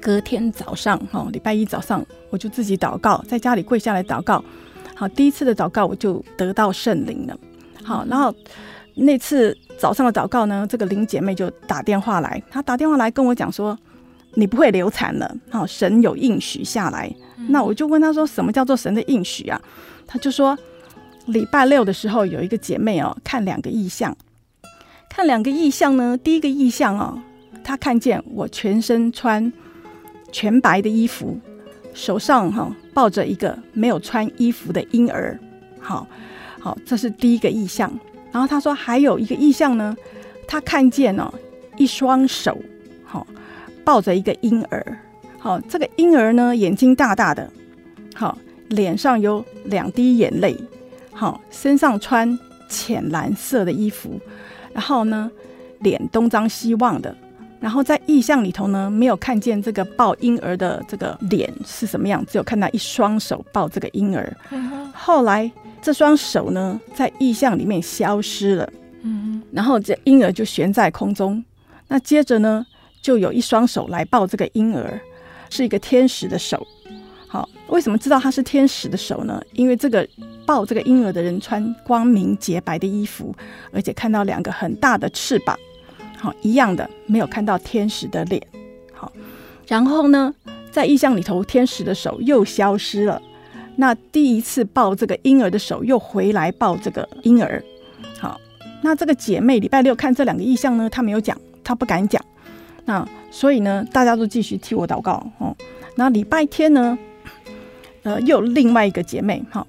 [0.00, 4.42] 隔天早上，哈，礼拜一早上，我就自己祷告，在家里跪下来祷告。
[4.94, 7.38] 好，第一次的祷告，我就得到圣灵了。
[7.84, 8.34] 好，然后
[8.94, 13.78] 那次早上的祷告呢，这个林姐妹就打电话来，她打电话来跟我讲说，
[14.34, 15.36] 你不会流产了。
[15.50, 17.14] 好，神有应许下来。
[17.48, 19.60] 那我就问她说，什么叫做神的应许啊？
[20.06, 20.56] 她就说，
[21.26, 24.16] 礼拜六的时候有一个姐妹哦，看两个意象，
[25.08, 27.18] 看两个意象呢，第一个意象哦，
[27.62, 29.52] 她看见我全身穿。
[30.32, 31.38] 全白的衣服，
[31.92, 35.38] 手上哈抱着一个没有穿衣服的婴儿，
[35.80, 36.06] 好
[36.58, 37.90] 好，这是第一个意象。
[38.32, 39.96] 然后他说还有一个意象呢，
[40.46, 41.32] 他看见哦
[41.76, 42.56] 一双手，
[43.04, 43.26] 好
[43.84, 44.98] 抱着一个婴儿，
[45.38, 47.50] 好这个婴儿呢眼睛大大的，
[48.14, 50.56] 好脸上有两滴眼泪，
[51.12, 54.20] 好身上穿浅蓝色的衣服，
[54.72, 55.28] 然后呢
[55.80, 57.16] 脸东张西望的。
[57.60, 64.34] 然后在意象里头呢，没有看见这个抱婴儿的这个脸是什么样，只有看到一双手抱这个婴儿。
[64.94, 65.50] 后来
[65.82, 68.72] 这双手呢，在意象里面消失了。
[69.02, 71.44] 嗯然后这婴儿就悬在空中。
[71.88, 72.64] 那接着呢，
[73.02, 74.98] 就有一双手来抱这个婴儿，
[75.50, 76.66] 是一个天使的手。
[77.26, 79.42] 好，为什么知道他是天使的手呢？
[79.52, 80.08] 因为这个
[80.46, 83.34] 抱这个婴儿的人穿光明洁白的衣服，
[83.72, 85.58] 而且看到两个很大的翅膀。
[86.20, 88.40] 好，一样的，没有看到天使的脸。
[88.92, 89.10] 好，
[89.66, 90.32] 然后呢，
[90.70, 93.20] 在意象里头，天使的手又消失了。
[93.76, 97.64] 那第一次抱这个婴儿的手又回来抱这个婴儿。
[98.18, 98.38] 好，
[98.82, 102.22] 那这个姐妹礼拜六看这两个意象呢，她没有讲，她不敢讲。
[102.84, 105.26] 那所以呢，大家都继续替我祷告。
[105.38, 105.56] 哦，
[105.94, 106.98] 那礼拜天呢，
[108.02, 109.66] 呃，又另外一个姐妹，哈，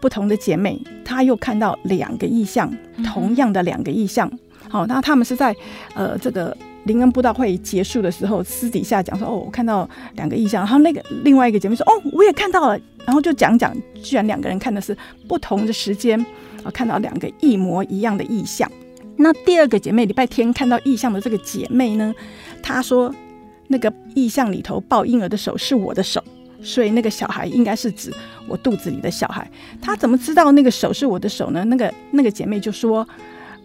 [0.00, 2.70] 不同的姐妹，她又看到两个意象，
[3.02, 4.30] 同样的两个意象。
[4.68, 5.54] 好，那他们是在
[5.94, 10.62] 呃这个灵恩布道会结束的时候，私底下讲说，哦，我看到两个意象。
[10.62, 12.78] 然后那个另外一个姐妹说，哦，我也看到了。
[13.04, 14.96] 然后就讲讲，居然两个人看的是
[15.28, 16.18] 不同的时间，
[16.64, 18.68] 啊，看到两个一模一样的意象。
[19.16, 22.12] 那第二个姐妹礼拜天看到意象的这个姐妹呢，
[22.60, 23.14] 她说
[23.68, 26.20] 那个意象里头抱婴儿的手是我的手，
[26.60, 28.12] 所以那个小孩应该是指
[28.48, 29.48] 我肚子里的小孩。
[29.80, 31.64] 她怎么知道那个手是我的手呢？
[31.66, 33.06] 那个那个姐妹就说。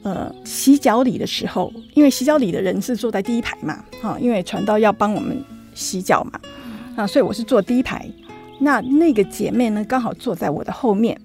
[0.03, 5.43] 呃，洗脚礼的时候，因为洗脚礼的人是坐在第一排嘛，哈，因为传道要帮我们
[5.75, 6.39] 洗脚嘛，
[6.95, 8.09] 啊，所以我是坐第一排。
[8.59, 11.19] 那那个姐妹呢，刚好坐在我的后面。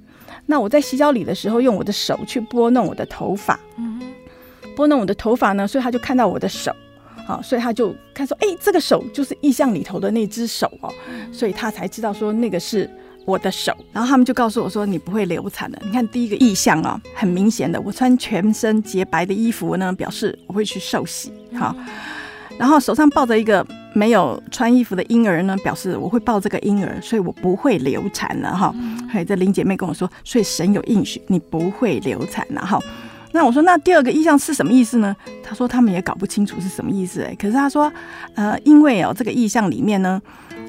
[0.47, 3.59] 那我在洗脚礼的时候，用我的手去拨弄我的头发，
[4.77, 6.73] 拨弄我的头发呢，所以她就看到我的手，
[7.27, 10.93] 好，所以他就看说，哎、欸，这个手就是意象里头的那只手哦，
[11.33, 12.89] 所以他才知道说那个是
[13.27, 13.77] 我的手。
[13.93, 15.79] 然后他们就告诉我说，你不会流产的。
[15.85, 21.33] 你看第一个意象啊，很明显的，我穿全身洁白的衣服呢，表示我会去受洗。
[21.55, 21.75] 好，
[22.57, 28.75] 然后手上抱着一个没有穿衣服的婴儿呢，表示我会抱这个婴儿，所以我不会流产了哈。
[29.09, 32.81] 还有这林姐妹跟我说，所以神有应许，你不会流产了哈。
[33.33, 35.15] 那我说，那第二个意象是什么意思呢？
[35.43, 37.35] 他说他们也搞不清楚是什么意思哎、欸。
[37.37, 37.93] 可是他说，
[38.35, 40.23] 呃，因为哦，这个意象里面呢。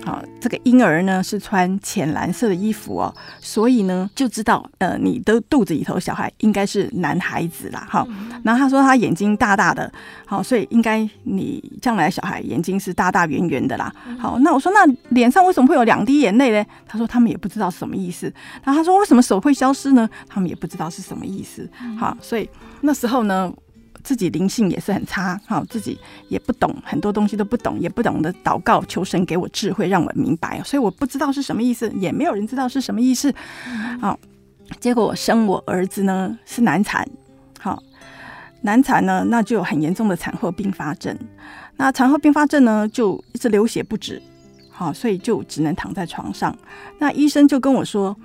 [0.07, 7.85] 好，这个婴儿呢是穿浅蓝色的衣服哦，所以呢就知道，呃，你的肚子里头小孩应该是男孩子啦。
[7.89, 8.07] 好，
[8.41, 9.91] 然后他说他眼睛大大的，
[10.25, 13.93] 好，所以应该你将来小孩眼睛是大大圆圆的啦。
[14.17, 16.65] 好，那我说那脸上为什么会有两滴眼泪呢？
[16.87, 18.33] 他说他们也不知道什么意思。
[18.63, 20.09] 然后他说为什么手会消失呢？
[20.29, 21.69] 他们也不知道是什么意思。
[21.99, 22.49] 好，所以
[22.79, 23.51] 那时候呢。
[24.07, 25.99] 自己灵性也是很差，好，自己
[26.29, 33.35] 也不懂很多东西都不懂，也不懂得祷告求神给我智慧，让我明白，所以我不知道是什么意思，也没有人知道是什么意思。
[33.99, 34.17] 好，
[34.79, 37.05] 结果我生我儿子呢是难产，
[37.59, 37.83] 好，
[38.61, 41.13] 难产呢那就有很严重的产后并发症，
[41.75, 44.21] 那产后并发症呢就一直流血不止，
[44.71, 46.57] 好，所以就只能躺在床上。
[46.97, 48.15] 那医生就跟我说，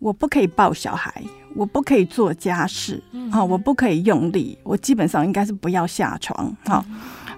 [0.00, 1.22] 我不可以抱小孩。
[1.56, 6.84] 我不可以做家事，好，我不可以用力，我基本上应该是不要下床，好，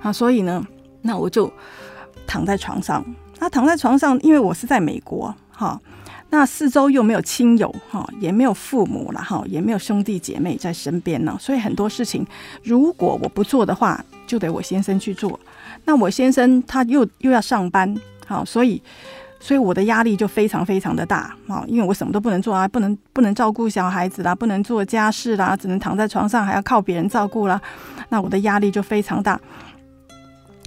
[0.02, 0.62] 啊，所以呢，
[1.00, 1.50] 那我就
[2.26, 3.02] 躺在床上。
[3.38, 5.80] 那躺在床上，因为我是在美国，哈，
[6.28, 12.26] 那四周又没有亲友，哈，也没有父母了，哈，也没有兄弟姐妹在身边呢，所以很多事情，
[12.62, 15.40] 如果我不做的话，就得我先生去做。
[15.86, 17.96] 那我先生他又又要上班，
[18.26, 18.82] 好，所以。
[19.44, 27.60] 所以我的压力就非常非常的大啊，因为我什么都不能做啊，不能不能照顾小孩子啦，不能做家事啦，只能躺在床上，还要靠别人照顾啦。
[28.08, 29.40] 那我的压力就非常大，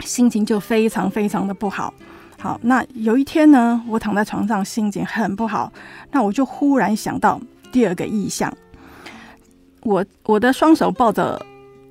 [0.01, 1.93] 心情就非常非常的不好。
[2.37, 5.71] 好，那有一天呢，我躺在床上，心情很不好，
[6.11, 7.39] 那我就忽然想到
[7.71, 8.53] 第二个意象，
[9.83, 11.41] 我我的双手抱着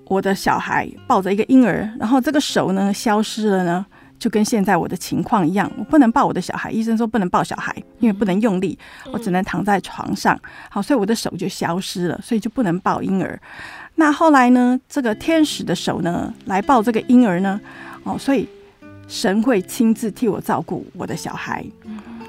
[0.07, 3.87] 我的小孩，抱着一个婴儿，然后这个手呢消失了呢。
[4.19, 8.79] 就跟现在我的情况一样，我不能抱我的小孩，医生说不能抱小孩，因为不能用力，
[9.12, 10.39] 我只能躺在床上。
[10.71, 13.39] 好，所以我的手就消失了，所以就不能抱婴儿。
[13.97, 17.61] 那后来呢，这个天使的手呢，来抱这个婴儿呢，
[18.05, 18.49] 哦，所以
[19.07, 21.65] 神会亲自替我照顾我的小孩。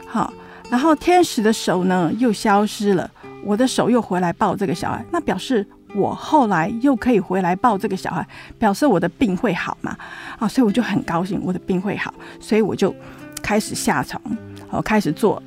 [0.05, 0.33] 好，
[0.69, 3.09] 然后天使的手呢又消失了，
[3.43, 5.65] 我的手又回来抱这个小孩，那表示。
[5.95, 8.27] 我后来又可以回来抱这个小孩，
[8.59, 9.97] 表示我的病会好嘛？
[10.37, 12.93] 啊，所以我就很高兴，我的病会好，所以我就
[13.41, 14.21] 开始下床，
[14.69, 15.41] 我开始做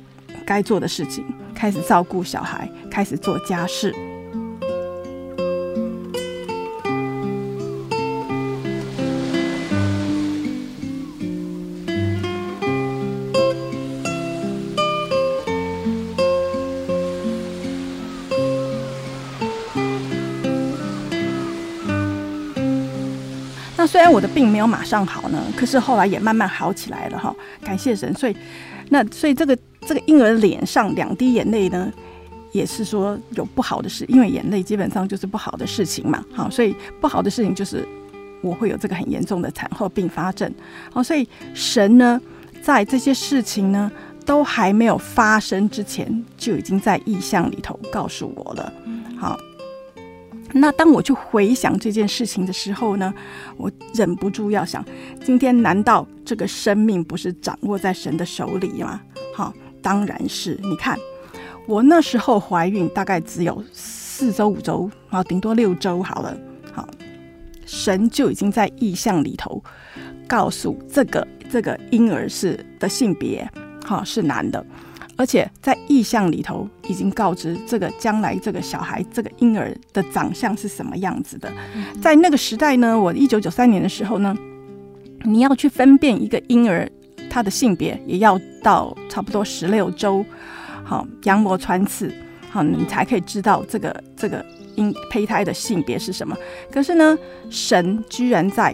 [0.45, 1.23] 该做的事情，
[1.53, 3.93] 开始照顾小孩，开始做家事。
[24.09, 28.13] 我的病没有马上好呢，可是后来也慢慢好起来了哈，感谢神。
[28.13, 28.35] 所以，
[28.89, 31.91] 那所以这个这个婴儿脸上两滴眼泪呢，
[32.51, 36.23] 也是说有不好的事，因为眼泪基本上就是不好的事情嘛。
[36.33, 37.87] 好，所以不好的事情就是
[38.41, 40.51] 我会有这个很严重的产后并发症。
[40.91, 42.19] 好，所以神呢，
[42.61, 43.91] 在这些事情呢
[44.25, 48.73] 都还没有发生之前，就已经在意象里头告诉我了。
[49.17, 49.37] 好。
[50.53, 53.13] 那当我去回想这件事情的时候呢，
[53.55, 54.83] 我忍不住要想：
[55.23, 58.99] 今天难道这个生命不是掌握在神的手里吗？
[59.35, 60.59] 好，当然是。
[60.61, 60.97] 你看，
[61.67, 66.37] 我那时候怀孕大概只有四周五周，啊，顶多六周好了。
[66.73, 66.87] 好，
[67.65, 69.63] 神就已经在意象里头
[70.27, 73.47] 告诉这个这个婴儿是的性别，
[73.85, 74.65] 好，是男的。
[75.19, 81.51] 而且在意象里头已经告知这个将来这个小孩这个婴儿的长相是什么样子的。
[82.01, 84.33] 在那个时代呢，我一九九三年的时候呢，
[85.25, 86.89] 你要去分辨一个婴儿
[87.29, 90.25] 他的性别，也要到差不多十六周，
[90.85, 92.09] 好，羊膜穿刺，
[92.49, 94.45] 好，你才可以知道这个这个
[94.75, 96.33] 婴胚胎的性别是什么。
[96.71, 97.17] 可是呢，
[97.49, 98.73] 神居然在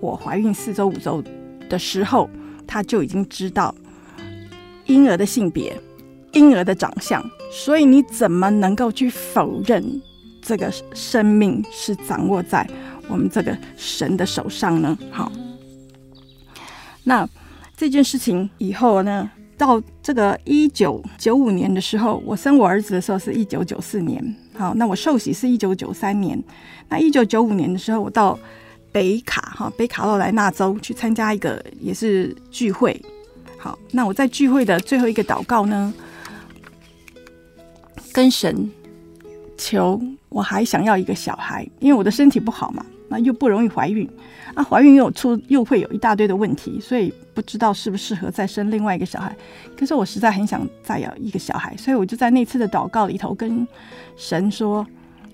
[0.00, 1.22] 我怀孕四周五周
[1.68, 2.28] 的时候，
[2.66, 3.72] 他就已经知道。
[4.86, 5.76] 婴儿的性别，
[6.32, 10.00] 婴儿的长相，所以你怎么能够去否认
[10.40, 12.68] 这个生命是掌握在
[13.08, 14.96] 我们这个神的手上呢？
[15.10, 15.30] 好，
[17.04, 17.28] 那
[17.76, 26.40] 这件事情以后呢，到这个一九九五年的时候，我生我儿子的时候是一九九四年，好，那我受洗是一九九三年，
[26.88, 28.38] 那一九九五年的时候，我到
[28.92, 33.00] 北卡哈北卡罗来纳州去参加一个也是聚会。
[33.58, 35.92] 好，那我在聚会的最后一个祷告呢，
[38.12, 38.70] 跟神
[39.56, 44.08] 求我还想要一个小孩，因为我的身体不好嘛，那又不容易怀孕，
[44.54, 49.34] 啊，怀孕又出又会有一大堆的问题，所以不知道适不适合再生另外一个小孩。
[49.76, 53.66] 可是我实在很想再有一个小孩，所以我就在那次的祷告里头跟
[54.16, 54.86] 神说，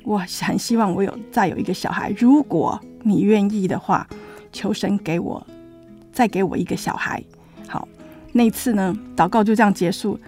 [0.05, 4.07] 我很希望我有再有一个小孩，如果你愿意的话，
[4.53, 5.45] 求神给我
[6.12, 7.23] 再给我一个小孩。
[7.68, 7.89] 好
[8.33, 10.18] 那次呢，祷告就这样结束。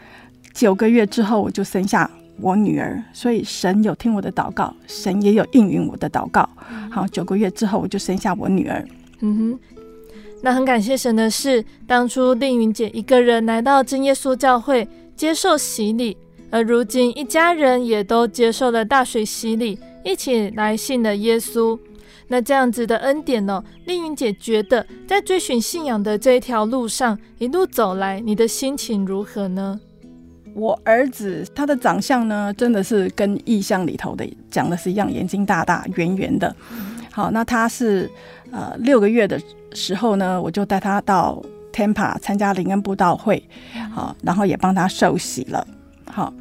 [0.53, 2.09] 九个月之后，我就生下
[2.41, 3.03] 我女儿。
[3.13, 6.49] 所以神有听我的祷告，神也有应允我的祷告。
[6.91, 8.87] 好，九个月之后，我就生下我女儿。
[9.21, 9.59] 嗯哼，
[10.43, 14.87] 那很感谢神的是，当初令云姐一个人来到真耶稣教会
[15.17, 16.17] 接受洗礼，
[16.51, 21.79] 而如今一家人也都接受了大水洗礼，一起来信了耶稣。
[22.35, 23.65] 那这样子的恩典呢、哦？
[23.85, 29.79] 令云姐觉得，在追寻信仰的这一条路上，一路走来，你的心情如何呢？
[30.53, 36.53] 我儿子他的长相呢，真的是跟意象里头的讲的是一样，眼睛大大、圆圆的。
[37.13, 38.11] 好，那他是
[38.51, 39.41] 呃六个月的
[39.73, 41.41] 时候呢，我就带他到
[41.73, 43.41] Tampa 参加灵恩布道会，
[43.95, 45.65] 好，然后也帮他受洗了。
[46.11, 46.35] 好，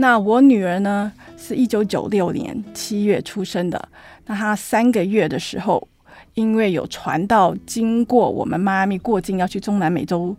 [0.00, 3.88] 那我女儿呢，是一九九六年七月出生的。
[4.26, 5.86] 那她三个月的时候，
[6.32, 10.34] 因为有传到经过我们迈阿密过境要去中南美洲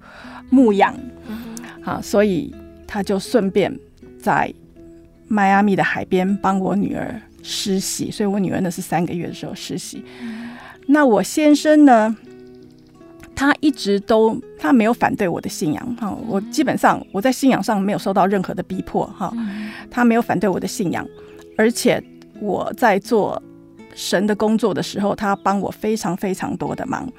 [0.49, 0.95] 牧养，
[1.83, 2.51] 啊，所以
[2.87, 3.71] 她就顺便
[4.19, 4.51] 在
[5.27, 10.03] 迈阿密的海边帮我女儿实习，所以我女儿呢是三个月的时候实习。
[10.87, 12.17] 那我先生呢，
[13.41, 19.33] 他一直都他没有反对我的信仰，哈，我基本上我在信仰上没有受到任何的逼迫，哈，
[19.89, 21.03] 他没有反对我的信仰，
[21.57, 22.03] 而且
[22.39, 23.41] 我在做。
[23.93, 27.11] 神的工作的时候，他帮我非常非常多的忙。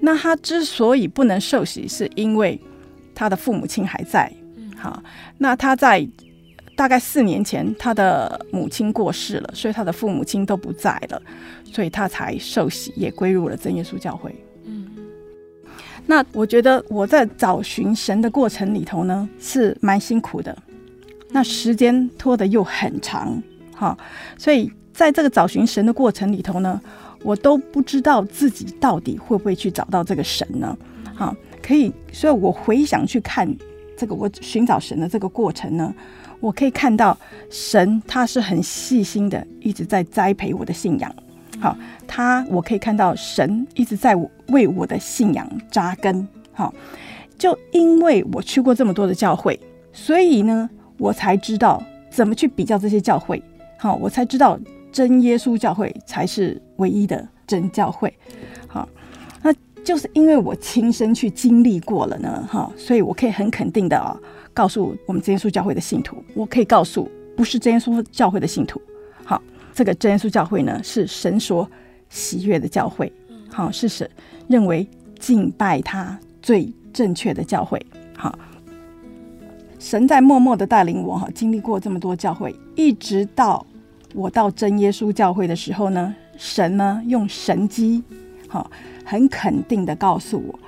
[0.00, 2.60] 那他之所以不能受洗，是因为
[3.12, 4.32] 他的父母亲还在。
[4.76, 5.02] 好，
[5.38, 6.08] 那他在
[6.76, 11.20] 大概四年前，他的母亲过世了，所以他的父母亲都不在了，
[11.64, 14.32] 所以他才受洗，也归入了真耶稣教会。
[16.06, 20.56] 那我觉得我在找寻神的过程里头呢，是蛮辛苦的。
[21.30, 23.42] 那时间拖得又很长，
[23.74, 23.96] 哈，
[24.38, 24.70] 所以。
[24.94, 26.78] 在这个找寻神的过程里头呢，
[27.22, 30.76] 我都不知道自己到底会不会去找到这个神呢？
[31.14, 33.50] 好，可以，所以我回想去看
[33.96, 35.92] 这个我寻找神的这个过程呢，
[36.40, 37.16] 我可以看到
[37.48, 41.10] 神他是很细心的，一直在栽培我的信仰。
[41.62, 44.14] 好，他我可以看到神一直在
[44.48, 46.26] 为我的信仰扎根。
[46.52, 46.74] 好，
[47.38, 49.58] 就因为我去过这么多的教会，
[49.92, 53.42] 所以呢，我才知道怎么去比较这些教会。
[53.78, 54.58] 好，我才知道。
[54.92, 58.12] 真耶稣教会才是唯一的真教会，
[58.68, 58.86] 好，
[59.40, 59.50] 那
[59.82, 64.14] 就是因为我亲身去经历过了呢，哈，所以我可以很肯定的啊，
[64.52, 68.78] 告诉我们真耶稣教会的信徒，我可以告诉不是真耶稣教会的信徒，
[69.72, 71.68] 这个真耶稣教会呢是神所
[72.08, 73.12] 喜悦的教会，
[73.50, 74.08] 好，是神
[74.48, 74.86] 认为
[75.18, 77.84] 敬拜他最正确的教会，
[78.16, 78.38] 好，
[79.78, 83.66] 神在默默的带领我哈，经历过这么多教会，一直到。
[84.14, 88.04] 我到真耶稣教会的时候呢，神呢用神机，
[88.46, 88.70] 好，
[89.06, 90.58] 很肯定的告诉我，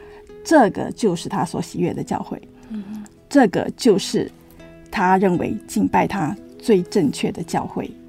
[0.42, 2.40] 这个就是他所喜悦的教会，
[2.70, 4.32] 嗯，这个就是
[4.90, 8.03] 他认为敬拜他最正确的教会，嗯，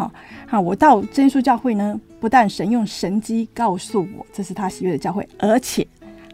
[0.00, 0.10] 好，
[0.46, 5.86] 好，我到真耶稣教会呢，不但神用神迹告诉我这是他喜悦的教会，而且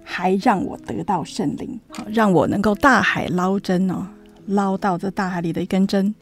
[0.05, 4.07] 还让我得到圣灵，好，让我能够大海捞针哦，
[4.47, 6.15] 捞到这大海里的一根针。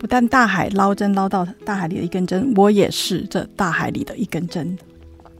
[0.00, 4.76] 不但大海捞针捞到大海里的一根针，我也是这大海里的一根针。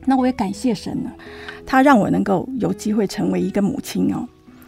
[0.05, 1.11] 那我也感谢神呢，
[1.65, 4.25] 他让我能够有机会成为一个母亲哦。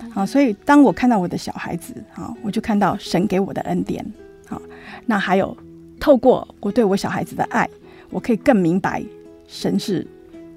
[0.09, 4.05] 好，所以当我看到我的小孩子，好，我就看到神给我的恩典。
[4.45, 4.61] 好，
[5.05, 5.55] 那还有
[6.03, 7.65] 透过我对我小孩子的爱，
[8.09, 9.01] 我可以更明白
[9.47, 10.05] 神是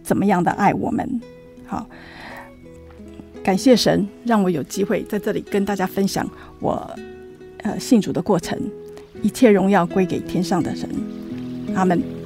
[0.02, 1.20] 怎么样的爱我们。
[1.64, 1.88] 好，
[3.44, 6.28] 感谢神让我有机会在这里跟大家分享
[6.58, 6.92] 我
[7.58, 8.60] 呃信主的过程。
[9.22, 10.90] 一切荣耀归给天上的神，
[11.76, 12.25] 阿门。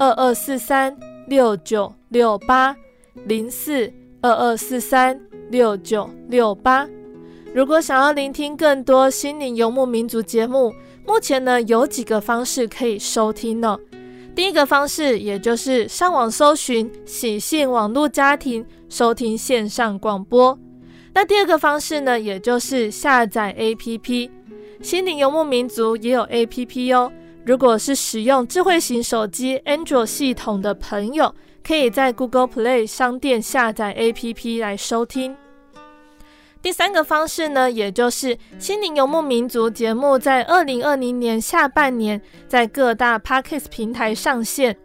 [0.00, 0.96] 二二四三
[1.26, 2.74] 六九六八
[3.26, 3.92] 零四
[4.22, 5.20] 二二四三
[5.50, 6.88] 六九六八。
[7.52, 10.72] 如果想要聆听更多心灵游牧民族节目，
[11.06, 13.78] 目前呢有几个方式可以收听呢？
[14.34, 20.58] 第一个方式，也就是上网搜寻喜信网络家庭收听线上广播。
[21.12, 24.30] 那第二个方式呢，也就是下载 APP。
[24.80, 27.12] 心灵游牧民族也有 APP 哦。
[27.44, 31.34] 如果是使用智慧型手机 Android 系统的朋友，
[31.66, 35.36] 可以在 Google Play 商店下载 APP 来收听。
[36.62, 44.76] 第三个方式呢，也就是心灵游牧民族节目在二零二零年下半年在各大 Podcast 平台上线，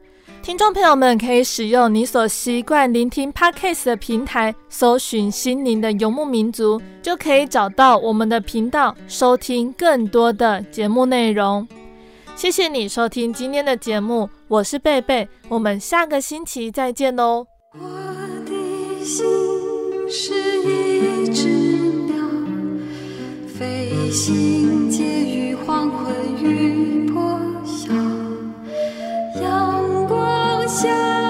[0.41, 11.67] 听众朋友们可以使用你所习惯聆听 Podcast 的平台，搜寻心灵的游牧民族，就可以找到我们的频道，收听更多的节目内容。
[12.35, 17.47] 谢谢你收听今天的节目我是贝贝我们下个星期再见哦。
[17.71, 17.79] 我
[18.45, 19.25] 的心
[20.09, 22.15] 是一只鸟
[23.47, 26.13] 飞行介于黄昏
[26.43, 27.93] 与破晓
[29.41, 31.24] 阳光下